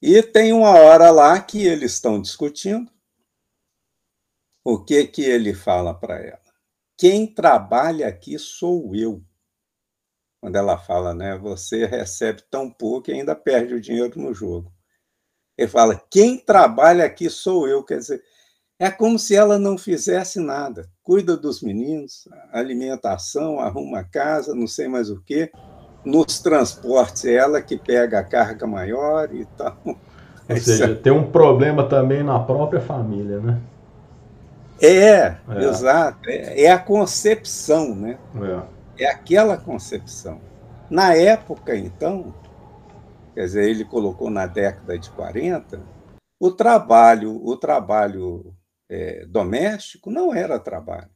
[0.00, 2.90] E tem uma hora lá que eles estão discutindo,
[4.64, 6.40] o que que ele fala para ela?
[6.96, 9.22] Quem trabalha aqui sou eu.
[10.40, 14.72] Quando ela fala, né, você recebe tão pouco e ainda perde o dinheiro no jogo.
[15.56, 17.84] Ele fala, quem trabalha aqui sou eu.
[17.84, 18.22] Quer dizer,
[18.78, 20.88] é como se ela não fizesse nada.
[21.02, 25.50] Cuida dos meninos, alimentação, arruma a casa, não sei mais o quê.
[26.04, 29.78] Nos transportes, é ela que pega a carga maior e tal.
[29.84, 29.96] Ou
[30.56, 33.60] seja, tem um problema também na própria família, né?
[34.80, 35.38] É, é.
[35.68, 36.28] exato.
[36.28, 38.18] É, é, a concepção, né?
[38.96, 39.04] É.
[39.04, 40.40] é aquela concepção.
[40.90, 42.34] Na época, então,
[43.34, 45.80] quer dizer, ele colocou na década de 40,
[46.38, 48.54] o trabalho, o trabalho
[48.90, 51.10] é, doméstico não era trabalho.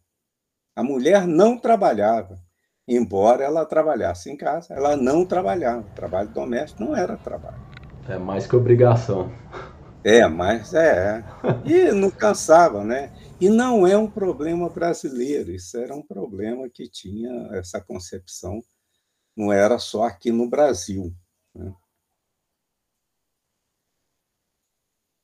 [0.75, 2.39] A mulher não trabalhava,
[2.87, 5.81] embora ela trabalhasse em casa, ela não trabalhava.
[5.81, 7.59] O trabalho doméstico não era trabalho.
[8.09, 9.31] É mais que obrigação.
[10.05, 11.25] É, mas é.
[11.65, 13.13] E não cansava, né?
[13.41, 18.63] E não é um problema brasileiro, isso era um problema que tinha essa concepção,
[19.37, 21.15] não era só aqui no Brasil.
[21.55, 21.75] Né?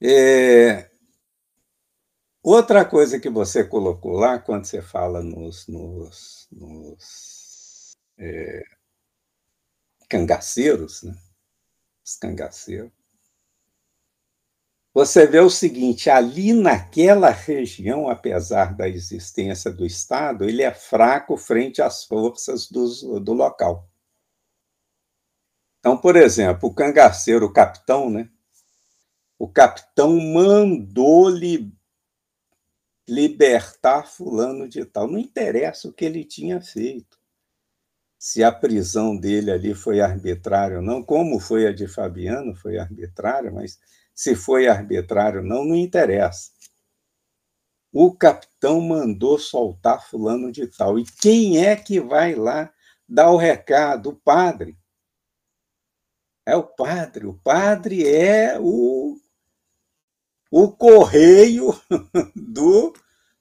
[0.03, 0.91] É...
[2.43, 8.63] Outra coisa que você colocou lá, quando você fala nos, nos, nos é...
[10.09, 11.17] cangaceiros, né?
[12.05, 12.93] os cangaceiros,
[14.95, 21.37] você vê o seguinte: ali naquela região, apesar da existência do Estado, ele é fraco
[21.37, 23.91] frente às forças do local.
[25.81, 28.31] Então, por exemplo, o cangaceiro, o capitão, né?
[29.37, 31.71] O capitão mandou li,
[33.07, 35.11] libertar fulano de tal.
[35.11, 37.19] Não interessa o que ele tinha feito.
[38.19, 42.79] Se a prisão dele ali foi arbitrária ou não, como foi a de Fabiano, foi
[42.79, 43.79] arbitrária, mas
[44.15, 46.51] se foi arbitrário ou não, não interessa.
[47.93, 50.99] O capitão mandou soltar fulano de tal.
[50.99, 52.73] E quem é que vai lá
[53.09, 54.11] dar o recado?
[54.11, 54.77] O padre.
[56.47, 57.27] É o padre.
[57.27, 59.17] O padre é o,
[60.51, 61.73] o correio
[62.35, 62.93] do,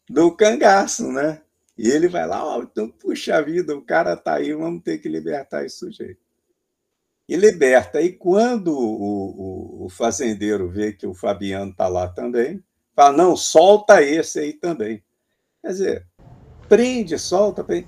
[0.10, 1.42] do cangaço, né?
[1.76, 5.00] E ele vai lá, ó, oh, então, puxa vida, o cara tá aí, vamos ter
[5.00, 6.23] que libertar esse sujeito
[7.28, 8.02] e liberta.
[8.02, 12.62] E quando o, o, o fazendeiro vê que o Fabiano está lá também,
[12.96, 15.04] fala: não, solta esse aí também.
[15.62, 16.08] Quer dizer,
[16.68, 17.88] prende, solta, prende.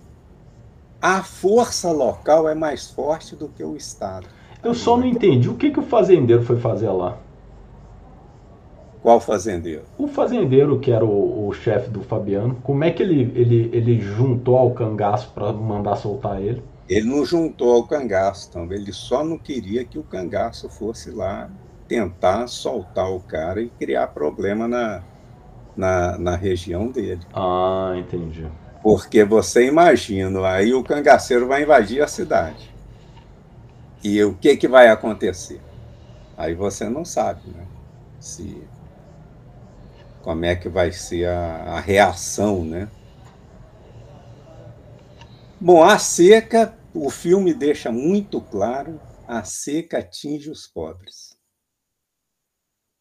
[1.01, 4.27] A força local é mais forte do que o Estado.
[4.63, 7.19] Eu só não entendi o que, que o fazendeiro foi fazer lá.
[9.03, 9.83] Qual fazendeiro?
[9.99, 14.01] O fazendeiro, que era o, o chefe do Fabiano, como é que ele, ele, ele
[14.01, 16.63] juntou ao cangaço para mandar soltar ele?
[16.87, 21.49] Ele não juntou ao cangaço também, ele só não queria que o cangaço fosse lá
[21.87, 25.03] tentar soltar o cara e criar problema na,
[25.75, 27.21] na, na região dele.
[27.33, 28.47] Ah, entendi.
[28.83, 32.73] Porque você imagina, aí o cangaceiro vai invadir a cidade.
[34.03, 35.59] E o que, que vai acontecer?
[36.37, 37.65] Aí você não sabe, né?
[38.19, 38.61] Se,
[40.21, 42.87] como é que vai ser a, a reação, né?
[45.65, 51.36] Bom, a seca, o filme deixa muito claro, a seca atinge os pobres.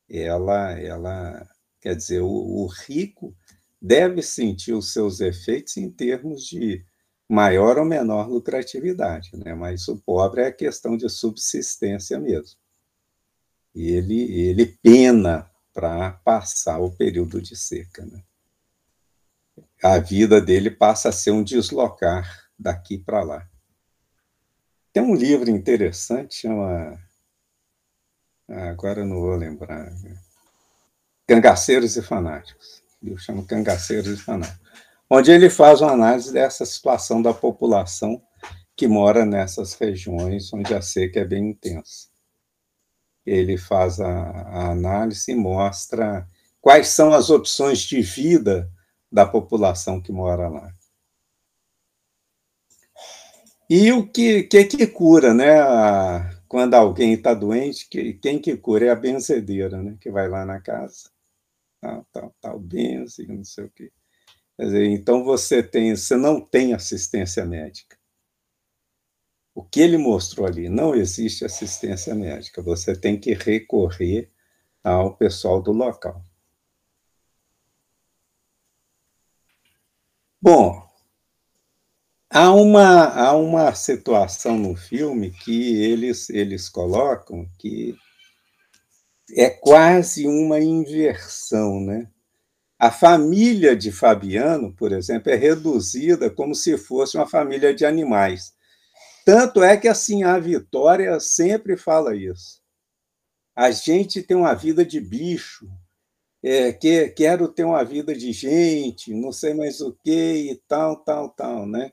[0.09, 1.47] Ela, ela,
[1.79, 3.37] quer dizer, o, o rico
[3.83, 6.83] deve sentir os seus efeitos em termos de
[7.29, 9.55] maior ou menor lucratividade, né?
[9.55, 12.59] Mas o pobre é questão de subsistência mesmo.
[13.75, 18.23] E ele, ele pena para passar o período de seca, né?
[19.83, 23.49] A vida dele passa a ser um deslocar daqui para lá.
[24.93, 26.99] Tem um livro interessante, chama.
[28.49, 29.91] Agora não vou lembrar.
[31.27, 32.83] Cangaceiros e Fanáticos.
[33.03, 34.61] Eu chamo Cangaceiros e Fanáticos.
[35.11, 38.23] Onde ele faz uma análise dessa situação da população
[38.77, 42.09] que mora nessas regiões onde a seca é bem intensa.
[43.25, 46.29] Ele faz a, a análise e mostra
[46.61, 48.71] quais são as opções de vida
[49.11, 50.75] da população que mora lá.
[53.69, 55.47] E o que, que, que cura, né?
[56.49, 59.97] Quando alguém está doente, que, quem que cura é a benzedeira, né?
[60.01, 61.11] Que vai lá na casa,
[61.81, 63.93] tal, tal, tal, benze, não sei o quê.
[64.57, 67.97] Quer dizer, então você tem, você não tem assistência médica.
[69.55, 72.63] O que ele mostrou ali, não existe assistência médica.
[72.63, 74.31] Você tem que recorrer
[74.83, 76.23] ao pessoal do local.
[80.41, 80.84] Bom,
[82.37, 87.95] Há uma, há uma situação no filme que eles, eles colocam que
[89.37, 92.11] é quase uma inversão, né?
[92.77, 98.53] A família de Fabiano, por exemplo, é reduzida como se fosse uma família de animais.
[99.25, 102.61] Tanto é que assim a Vitória sempre fala isso.
[103.55, 105.69] A gente tem uma vida de bicho,
[106.43, 110.97] é, que, quero ter uma vida de gente, não sei mais o que e tal,
[110.97, 111.93] tal, tal, né?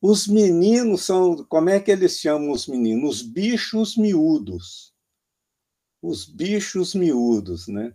[0.00, 3.16] Os meninos são, como é que eles chamam os meninos?
[3.16, 4.94] Os bichos miúdos.
[6.00, 7.94] Os bichos miúdos, né?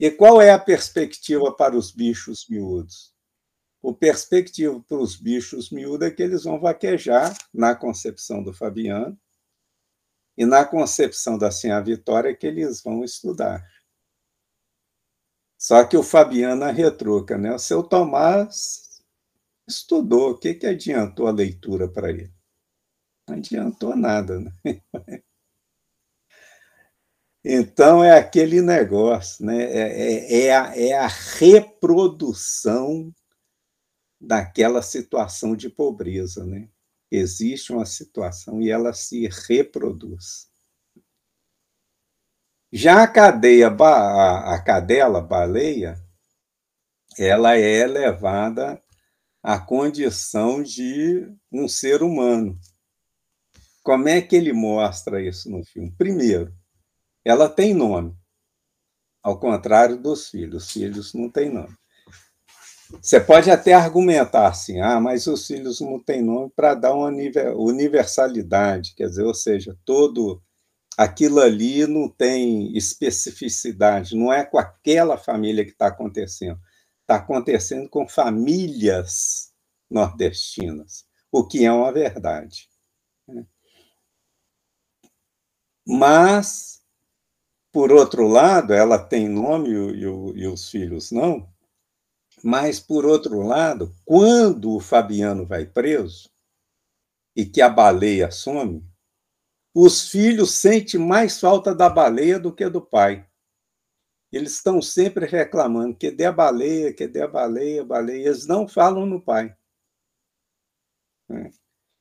[0.00, 3.14] E qual é a perspectiva para os bichos miúdos?
[3.80, 9.16] O perspectiva para os bichos miúdos é que eles vão vaquejar na concepção do Fabiano
[10.36, 13.64] e na concepção da Senhora Vitória é que eles vão estudar.
[15.56, 17.54] Só que o Fabiano retruca, né?
[17.54, 18.93] O seu Tomás
[19.66, 22.32] estudou, o que, que adiantou a leitura para ele?
[23.28, 24.40] Não adiantou nada.
[24.40, 24.52] Né?
[27.46, 29.64] Então é aquele negócio, né?
[29.64, 33.12] É, é, é, a, é a reprodução
[34.18, 36.70] daquela situação de pobreza, né?
[37.10, 40.48] Existe uma situação e ela se reproduz.
[42.72, 46.02] Já a cadeia, a cadela, baleia,
[47.18, 48.82] ela é levada
[49.44, 52.58] à condição de um ser humano.
[53.82, 55.92] Como é que ele mostra isso no filme?
[55.98, 56.50] Primeiro,
[57.22, 58.16] ela tem nome,
[59.22, 60.64] ao contrário dos filhos.
[60.64, 61.76] Os filhos não têm nome.
[63.02, 67.10] Você pode até argumentar assim, ah, mas os filhos não têm nome para dar uma
[67.54, 70.42] universalidade, quer dizer, ou seja, todo
[70.96, 76.58] aquilo ali não tem especificidade, não é com aquela família que está acontecendo,
[77.04, 79.52] está acontecendo com famílias
[79.90, 82.68] nordestinas, o que é uma verdade.
[83.28, 83.46] Né?
[85.86, 86.82] Mas,
[87.70, 91.46] por outro lado, ela tem nome e, e os filhos não,
[92.42, 96.28] mas, por outro lado, quando o Fabiano vai preso
[97.34, 98.86] e que a baleia some,
[99.74, 103.26] os filhos sentem mais falta da baleia do que do pai.
[104.34, 108.28] Eles estão sempre reclamando que dê a baleia, que dê a baleia, baleia.
[108.28, 109.54] Eles não falam no pai.
[111.30, 111.50] É.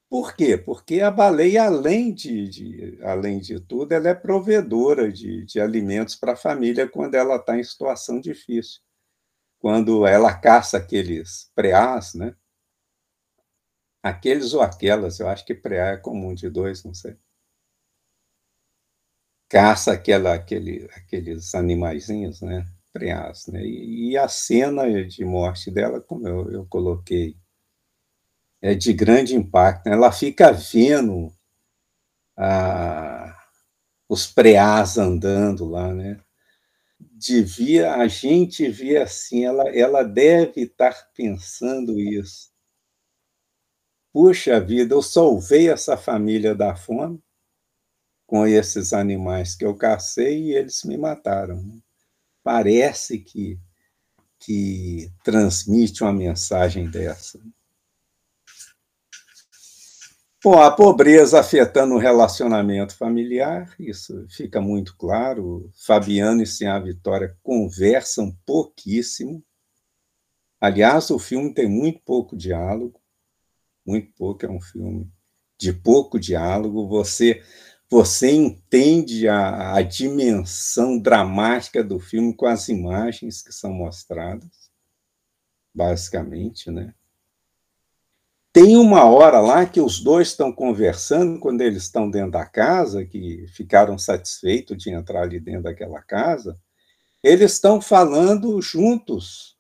[0.09, 0.57] Por quê?
[0.57, 6.15] Porque a baleia, além de, de além de tudo, ela é provedora de, de alimentos
[6.15, 8.81] para a família quando ela está em situação difícil
[9.63, 12.35] quando ela caça aqueles preás, né?
[14.03, 17.17] Aqueles ou aquelas, eu acho que preá é comum de dois, não sei.
[19.53, 22.65] Caça aquela, aquele, aqueles animaizinhos, né?
[22.91, 23.63] Preás, né?
[23.63, 27.37] E, e, a cena de morte dela, como eu, eu coloquei,
[28.59, 29.85] é de grande impacto.
[29.85, 29.93] Né?
[29.93, 31.31] Ela fica vendo
[32.35, 33.37] a,
[34.09, 36.19] os preás andando lá, né?
[36.99, 42.51] devia, a gente via assim, ela, ela deve estar pensando isso.
[44.11, 47.22] Puxa vida, eu salvei essa família da fome
[48.33, 51.61] com esses animais que eu cacei e eles me mataram.
[51.61, 51.77] Né?
[52.43, 53.59] Parece que,
[54.39, 57.39] que transmite uma mensagem dessa.
[60.43, 65.69] Bom, a pobreza afetando o relacionamento familiar, isso fica muito claro.
[65.85, 69.45] Fabiano e Sinha Vitória conversam pouquíssimo.
[70.59, 72.99] Aliás, o filme tem muito pouco diálogo,
[73.85, 75.07] muito pouco, é um filme
[75.55, 76.87] de pouco diálogo.
[76.87, 77.43] Você
[77.93, 84.49] você entende a, a dimensão dramática do filme com as imagens que são mostradas,
[85.71, 86.95] basicamente, né?
[88.51, 93.05] Tem uma hora lá que os dois estão conversando, quando eles estão dentro da casa,
[93.05, 96.59] que ficaram satisfeitos de entrar ali dentro daquela casa,
[97.23, 99.55] eles estão falando juntos,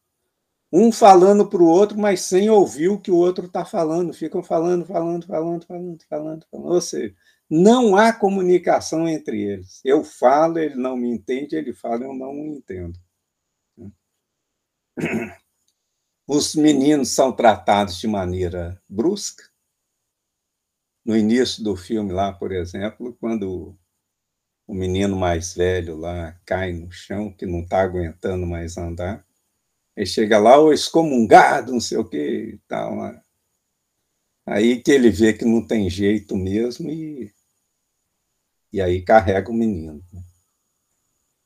[0.71, 4.41] um falando para o outro, mas sem ouvir o que o outro está falando, ficam
[4.41, 6.73] falando, falando, falando, falando, falando, falando.
[6.73, 7.13] Ou seja,
[7.55, 9.79] não há comunicação entre eles.
[9.85, 12.99] Eu falo, ele não me entende, ele fala, eu não entendo.
[16.27, 19.43] os meninos são tratados de maneira brusca.
[21.05, 23.77] No início do filme, lá, por exemplo, quando
[24.65, 29.23] o menino mais velho lá cai no chão, que não está aguentando mais andar,
[29.95, 32.95] ele chega lá, o excomungado, não sei o que e tal.
[32.95, 33.21] Né?
[34.47, 37.31] Aí que ele vê que não tem jeito mesmo e,
[38.73, 40.03] e aí carrega o menino.
[40.11, 40.21] Né?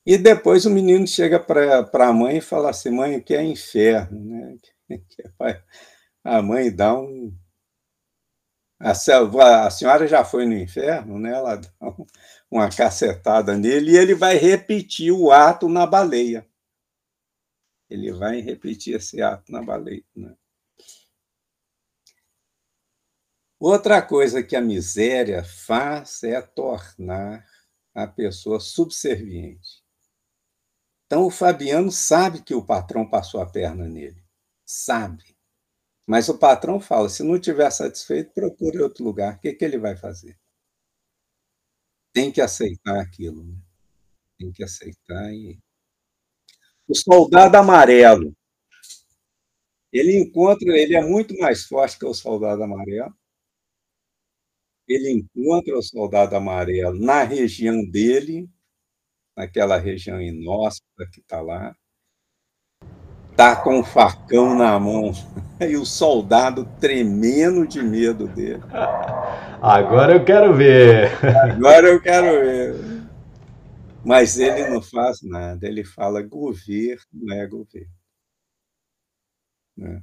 [0.06, 3.44] E depois o menino chega para a mãe e fala assim: mãe, o que é
[3.44, 4.24] inferno?
[4.24, 4.58] Né?
[6.24, 7.34] A mãe dá um.
[8.80, 11.32] A, a senhora já foi no inferno, né?
[11.32, 11.70] Ela dá
[12.52, 16.46] uma cacetada nele e ele vai repetir o ato na baleia.
[17.90, 20.04] Ele vai repetir esse ato na baleia.
[20.16, 20.36] Né?
[23.60, 27.44] Outra coisa que a miséria faz é tornar
[27.94, 29.84] a pessoa subserviente.
[31.08, 34.24] Então, o Fabiano sabe que o patrão passou a perna nele.
[34.66, 35.36] Sabe.
[36.06, 39.36] Mas o patrão fala: se não estiver satisfeito, procure outro lugar.
[39.36, 40.38] O que, que ele vai fazer?
[42.14, 43.44] Tem que aceitar aquilo.
[43.44, 43.56] Né?
[44.40, 45.34] Tem que aceitar.
[45.34, 45.60] E...
[46.88, 48.36] O soldado amarelo.
[49.92, 53.14] Ele encontra, ele é muito mais forte que o soldado amarelo.
[54.88, 58.50] Ele encontra o soldado amarelo na região dele,
[59.36, 61.76] naquela região inóspita que está lá,
[63.36, 65.12] tá com o facão na mão
[65.62, 68.64] e o soldado tremendo de medo dele.
[69.62, 71.12] Agora eu quero ver.
[71.52, 72.76] Agora eu quero ver.
[74.06, 77.92] Mas ele não faz nada, ele fala governo, não é governo.
[79.76, 80.02] Né.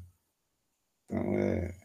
[1.06, 1.83] Então é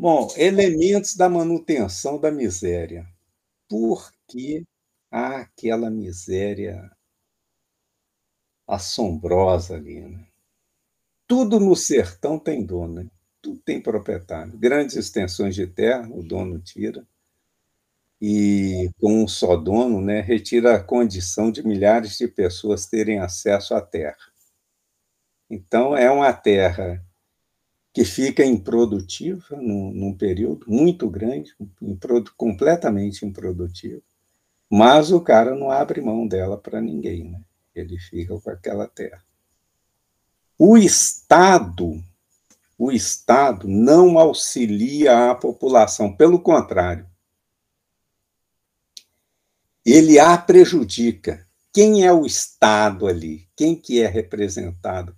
[0.00, 3.04] Bom, elementos da manutenção da miséria.
[3.68, 4.64] Por que
[5.10, 6.88] há aquela miséria
[8.68, 10.26] assombrosa ali, né?
[11.26, 13.10] Tudo no sertão tem dono, né?
[13.42, 14.56] tudo tem proprietário.
[14.58, 17.06] Grandes extensões de terra, o dono tira,
[18.20, 23.74] e com um só dono, né, retira a condição de milhares de pessoas terem acesso
[23.74, 24.16] à terra.
[25.50, 27.02] Então, é uma terra
[27.98, 31.52] que fica improdutiva num, num período muito grande,
[32.36, 34.00] completamente improdutiva,
[34.70, 37.40] mas o cara não abre mão dela para ninguém, né?
[37.74, 39.20] ele fica com aquela terra.
[40.56, 42.00] O Estado,
[42.78, 47.04] o Estado não auxilia a população, pelo contrário,
[49.84, 51.44] ele a prejudica.
[51.72, 53.48] Quem é o Estado ali?
[53.56, 55.16] Quem que é representado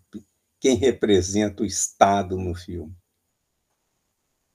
[0.60, 2.94] quem representa o Estado no filme.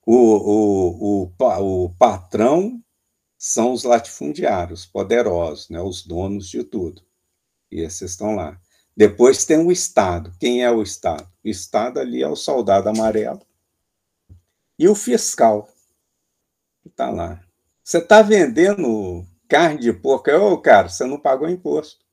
[0.06, 2.80] O, o, o, o patrão
[3.36, 7.02] são os latifundiários, poderosos, né, os donos de tudo.
[7.70, 8.58] E esses estão lá.
[8.96, 10.32] Depois tem o Estado.
[10.38, 11.28] Quem é o Estado?
[11.44, 13.44] O Estado ali é o soldado amarelo.
[14.78, 15.68] E o fiscal.
[16.84, 17.44] Está lá.
[17.82, 20.30] Você está vendendo carne de porco.
[20.30, 22.05] Ô, cara, você não pagou imposto.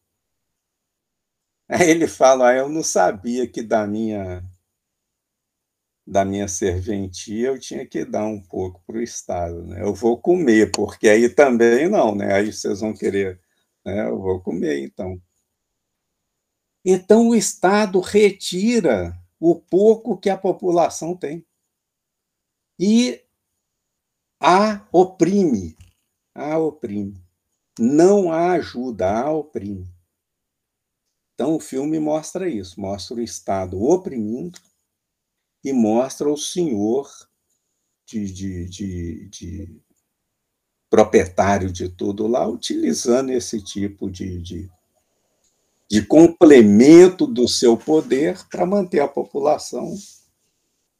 [1.70, 4.44] Aí ele fala: ah, Eu não sabia que da minha
[6.06, 9.64] da minha serventia eu tinha que dar um pouco para o Estado.
[9.66, 9.82] Né?
[9.82, 12.34] Eu vou comer, porque aí também não, né?
[12.34, 13.40] Aí vocês vão querer,
[13.86, 14.08] né?
[14.10, 15.20] Eu vou comer, então.
[16.86, 21.46] Então o Estado retira o pouco que a população tem
[22.80, 23.22] e
[24.42, 25.78] a oprime,
[26.36, 27.24] a oprime.
[27.80, 29.93] Não há ajuda, a oprime.
[31.34, 34.60] Então, o filme mostra isso, mostra o Estado oprimindo
[35.64, 37.10] e mostra o senhor
[38.06, 39.82] de, de, de, de
[40.90, 44.70] proprietário de tudo lá utilizando esse tipo de, de,
[45.90, 49.96] de complemento do seu poder para manter a população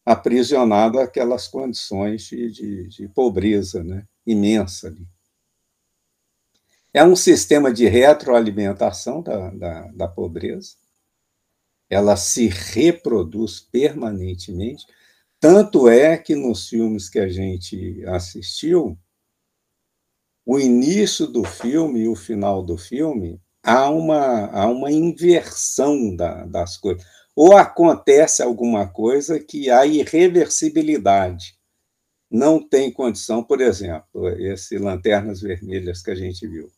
[0.06, 5.08] aprisionada àquelas condições de, de, de pobreza né, imensa ali.
[6.96, 10.76] É um sistema de retroalimentação da, da, da pobreza.
[11.90, 14.86] Ela se reproduz permanentemente.
[15.40, 18.96] Tanto é que nos filmes que a gente assistiu,
[20.46, 26.46] o início do filme e o final do filme há uma, há uma inversão da,
[26.46, 27.04] das coisas.
[27.36, 31.58] Ou acontece alguma coisa que há irreversibilidade.
[32.30, 36.72] Não tem condição, por exemplo, esse Lanternas Vermelhas que a gente viu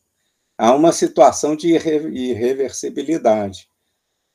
[0.56, 3.68] há uma situação de irreversibilidade.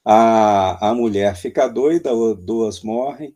[0.04, 3.36] A, a mulher fica doida, duas morrem,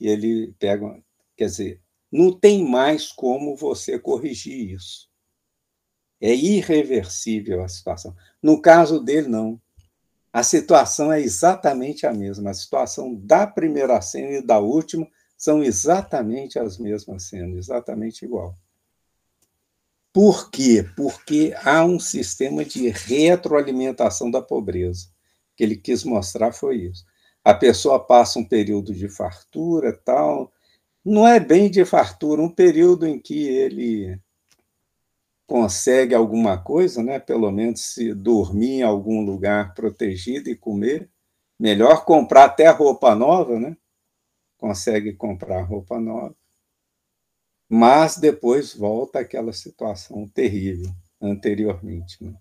[0.00, 1.02] e ele pega.
[1.36, 1.80] Quer dizer,
[2.10, 5.08] não tem mais como você corrigir isso.
[6.20, 8.14] É irreversível a situação.
[8.42, 9.60] No caso dele, não.
[10.32, 12.50] A situação é exatamente a mesma.
[12.50, 18.56] A situação da primeira cena e da última são exatamente as mesmas cenas, exatamente igual.
[20.14, 20.88] Por quê?
[20.96, 25.08] Porque há um sistema de retroalimentação da pobreza.
[25.08, 27.04] O que ele quis mostrar foi isso.
[27.42, 30.52] A pessoa passa um período de fartura, tal,
[31.04, 34.16] não é bem de fartura, um período em que ele
[35.48, 37.18] consegue alguma coisa, né?
[37.18, 41.10] Pelo menos se dormir em algum lugar protegido e comer,
[41.58, 43.76] melhor comprar até roupa nova, né?
[44.58, 46.36] Consegue comprar roupa nova
[47.74, 52.22] mas depois volta aquela situação terrível anteriormente.
[52.22, 52.32] Né?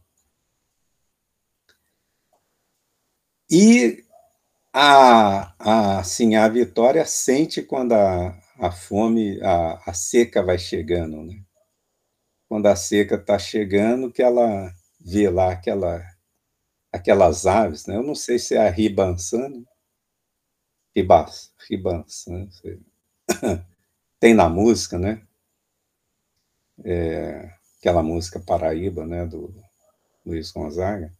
[3.50, 4.06] E
[4.72, 8.30] a, a, assim, a Vitória sente quando a,
[8.60, 11.44] a fome, a, a seca vai chegando, né?
[12.48, 16.00] Quando a seca está chegando, que ela vê lá aquela,
[16.92, 17.96] aquelas aves, né?
[17.96, 19.64] Eu não sei se é a ribançã, né?
[21.68, 22.78] Ribançã, né?
[24.24, 25.22] tem na música, né?
[26.82, 29.54] É, aquela música Paraíba, né, do
[30.26, 31.12] Luiz Gonzaga,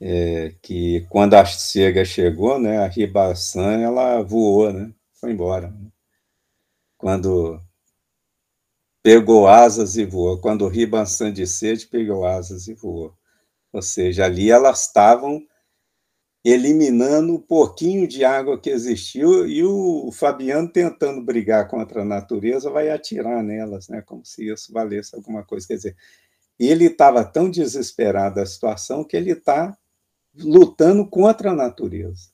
[0.00, 5.74] é, que quando a cega chegou, né, a ribaçã, ela voou, né, foi embora.
[6.96, 7.60] Quando
[9.02, 13.12] pegou asas e voou, quando o ribaçã de sede pegou asas e voou.
[13.72, 15.44] Ou seja, ali elas estavam
[16.48, 22.70] eliminando o pouquinho de água que existiu e o Fabiano tentando brigar contra a natureza
[22.70, 24.00] vai atirar nelas, né?
[24.00, 25.66] Como se isso valesse alguma coisa.
[25.66, 25.96] Quer dizer,
[26.56, 29.76] ele estava tão desesperado da situação que ele está
[30.38, 32.30] lutando contra a natureza.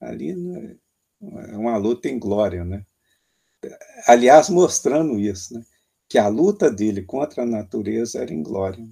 [0.00, 0.74] Ali né,
[1.20, 2.84] é uma luta em glória, né?
[4.08, 5.64] Aliás, mostrando isso, né?
[6.08, 8.84] Que a luta dele contra a natureza era em glória.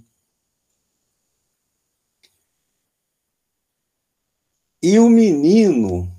[4.83, 6.11] E o menino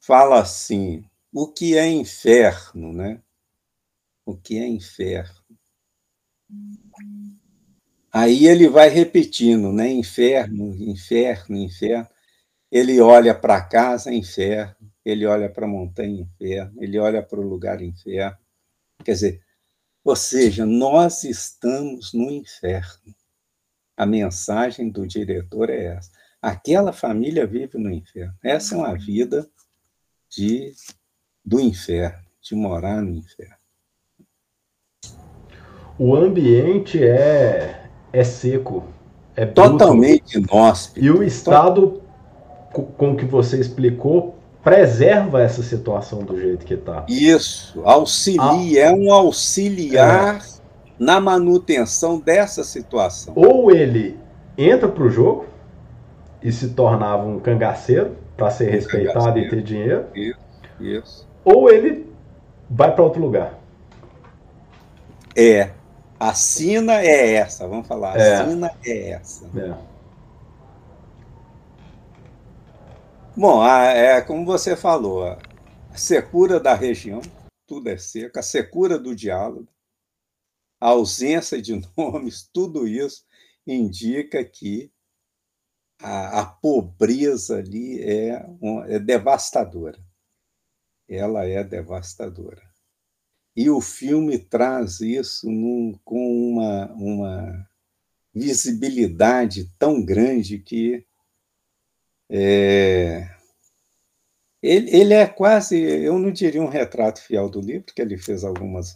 [0.00, 3.22] fala assim: o que é inferno, né?
[4.24, 5.42] O que é inferno?
[8.10, 9.90] Aí ele vai repetindo, né?
[9.90, 12.08] Inferno, inferno, inferno.
[12.70, 14.90] Ele olha para casa, inferno.
[15.04, 16.82] Ele olha para a montanha, inferno.
[16.82, 18.38] Ele olha para o lugar, inferno.
[19.04, 19.42] Quer dizer,
[20.02, 23.14] ou seja, nós estamos no inferno.
[23.96, 28.34] A mensagem do diretor é essa aquela família vive no inferno.
[28.42, 29.48] Essa é uma vida
[30.28, 30.74] de
[31.44, 33.56] do inferno, de morar no inferno.
[35.98, 38.84] O ambiente é é seco,
[39.36, 41.04] é totalmente inóspito.
[41.04, 42.02] E o estado
[42.72, 47.04] com que você explicou preserva essa situação do jeito que está.
[47.08, 48.90] Isso, auxilia, ah.
[48.90, 50.40] é um auxiliar é.
[50.98, 53.34] na manutenção dessa situação.
[53.36, 54.18] Ou ele
[54.56, 55.46] entra para o jogo,
[56.42, 59.46] e se tornava um cangaceiro para ser um respeitado cangaceiro.
[59.46, 60.06] e ter dinheiro.
[60.14, 60.40] Isso,
[60.80, 61.28] isso.
[61.44, 62.12] Ou ele
[62.68, 63.58] vai para outro lugar.
[65.36, 65.70] É.
[66.18, 68.16] A sina é essa, vamos falar.
[68.16, 68.44] A é.
[68.44, 69.44] sina é essa.
[69.56, 69.92] É.
[73.36, 75.38] Bom, a, é como você falou, a
[75.96, 77.20] secura da região,
[77.66, 79.66] tudo é seco, a secura do diálogo,
[80.80, 83.24] a ausência de nomes, tudo isso
[83.66, 84.92] indica que
[86.02, 89.98] a, a pobreza ali é, um, é devastadora.
[91.08, 92.62] Ela é devastadora.
[93.54, 97.68] E o filme traz isso num, com uma, uma
[98.34, 101.06] visibilidade tão grande que
[102.30, 103.28] é,
[104.62, 108.42] ele, ele, é quase, eu não diria um retrato fiel do livro, porque ele fez
[108.42, 108.94] algumas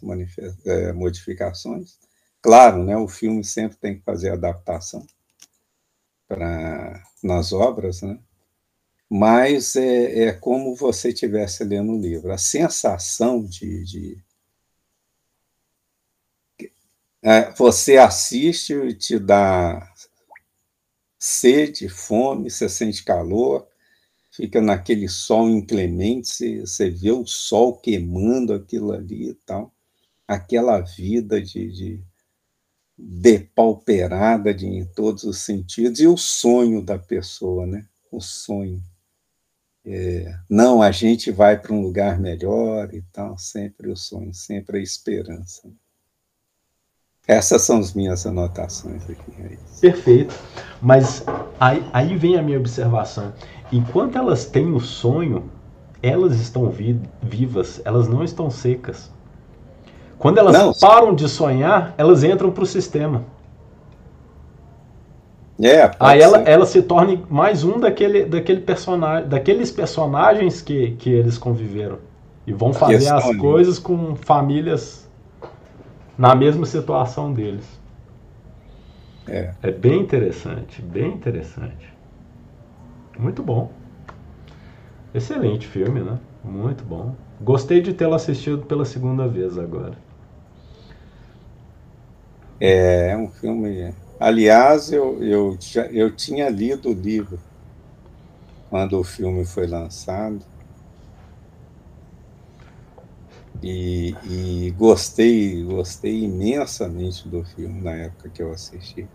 [0.65, 1.99] é, modificações.
[2.41, 5.05] Claro, né, o filme sempre tem que fazer adaptação,
[6.27, 8.19] pra, nas obras, né?
[9.09, 12.31] mas é, é como você estivesse lendo o livro.
[12.31, 13.83] A sensação de.
[13.85, 14.23] de
[17.21, 19.91] é, você assiste e te dá
[21.19, 23.67] sede, fome, você sente calor,
[24.31, 29.73] fica naquele sol inclemente, você, você vê o sol queimando aquilo ali e tal.
[30.27, 32.03] Aquela vida de, de
[32.97, 37.85] depauperada de, em todos os sentidos, e o sonho da pessoa, né?
[38.11, 38.81] O sonho.
[39.85, 44.79] É, não, a gente vai para um lugar melhor e tal, sempre o sonho, sempre
[44.79, 45.69] a esperança.
[47.27, 49.33] Essas são as minhas anotações aqui.
[49.41, 50.33] É Perfeito.
[50.81, 51.23] Mas
[51.59, 53.33] aí, aí vem a minha observação.
[53.71, 55.51] Enquanto elas têm o sonho,
[56.01, 59.11] elas estão vi vivas, elas não estão secas.
[60.17, 63.23] Quando elas não, param de sonhar, elas entram para o sistema.
[65.61, 71.09] É, Aí ela, ela se torna mais um daquele, daquele personagem, daqueles personagens que, que
[71.09, 71.97] eles conviveram.
[72.45, 75.09] E vão fazer as coisas com famílias
[76.17, 77.65] na mesma situação deles.
[79.27, 79.53] É.
[79.61, 81.93] é bem interessante, bem interessante.
[83.19, 83.71] Muito bom.
[85.13, 86.17] Excelente filme, né?
[86.43, 87.13] Muito bom.
[87.41, 90.06] Gostei de tê-lo assistido pela segunda vez agora.
[92.59, 93.93] É, é um filme.
[94.19, 97.39] Aliás, eu, eu, já, eu tinha lido o livro
[98.69, 100.39] quando o filme foi lançado.
[103.61, 109.07] E, e, gostei, gostei imensamente do filme na época que eu assisti.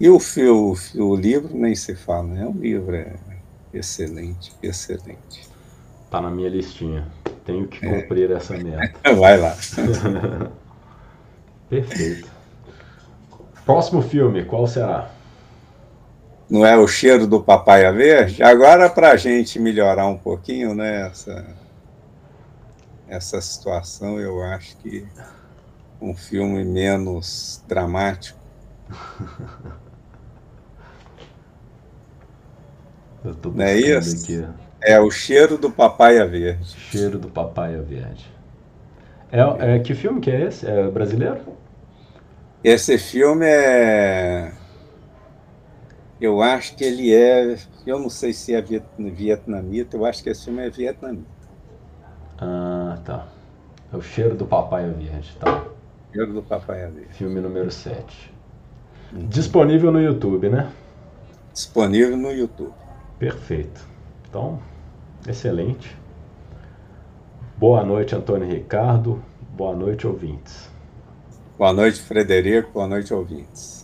[0.00, 2.46] E o, o, o livro nem se fala, né?
[2.46, 3.14] O livro é
[3.72, 5.48] excelente, excelente.
[6.10, 7.06] Tá na minha listinha.
[7.44, 8.02] Tenho que é.
[8.02, 8.34] cumprir é.
[8.34, 8.98] essa meta.
[9.14, 9.56] Vai lá.
[11.72, 12.28] Perfeito.
[13.64, 15.10] Próximo filme, qual será?
[16.50, 18.42] Não é o cheiro do papaya verde?
[18.42, 21.46] Agora, para a gente melhorar um pouquinho né, essa,
[23.08, 25.08] essa situação, eu acho que
[25.98, 28.38] um filme menos dramático.
[33.24, 34.24] Não é isso?
[34.24, 34.46] Aqui.
[34.82, 36.66] É o cheiro do papaya verde.
[36.76, 38.30] Cheiro do papaya verde.
[39.30, 40.66] É, é, que filme que é esse?
[40.66, 41.61] É brasileiro?
[42.64, 44.52] Esse filme é.
[46.20, 47.56] Eu acho que ele é.
[47.84, 51.26] Eu não sei se é vietnamita, eu acho que esse filme é vietnamita.
[52.38, 53.26] Ah, tá.
[53.92, 55.64] É o cheiro do papai verde, tá.
[56.12, 57.12] Cheiro do papai verde.
[57.14, 58.32] Filme número 7.
[59.12, 59.26] Uhum.
[59.26, 60.70] Disponível no YouTube, né?
[61.52, 62.72] Disponível no YouTube.
[63.18, 63.86] Perfeito.
[64.28, 64.60] Então,
[65.28, 65.96] excelente.
[67.58, 69.22] Boa noite, Antônio Ricardo.
[69.50, 70.71] Boa noite, ouvintes.
[71.62, 72.72] Boa noite, Frederico.
[72.72, 73.81] Boa noite, ouvintes.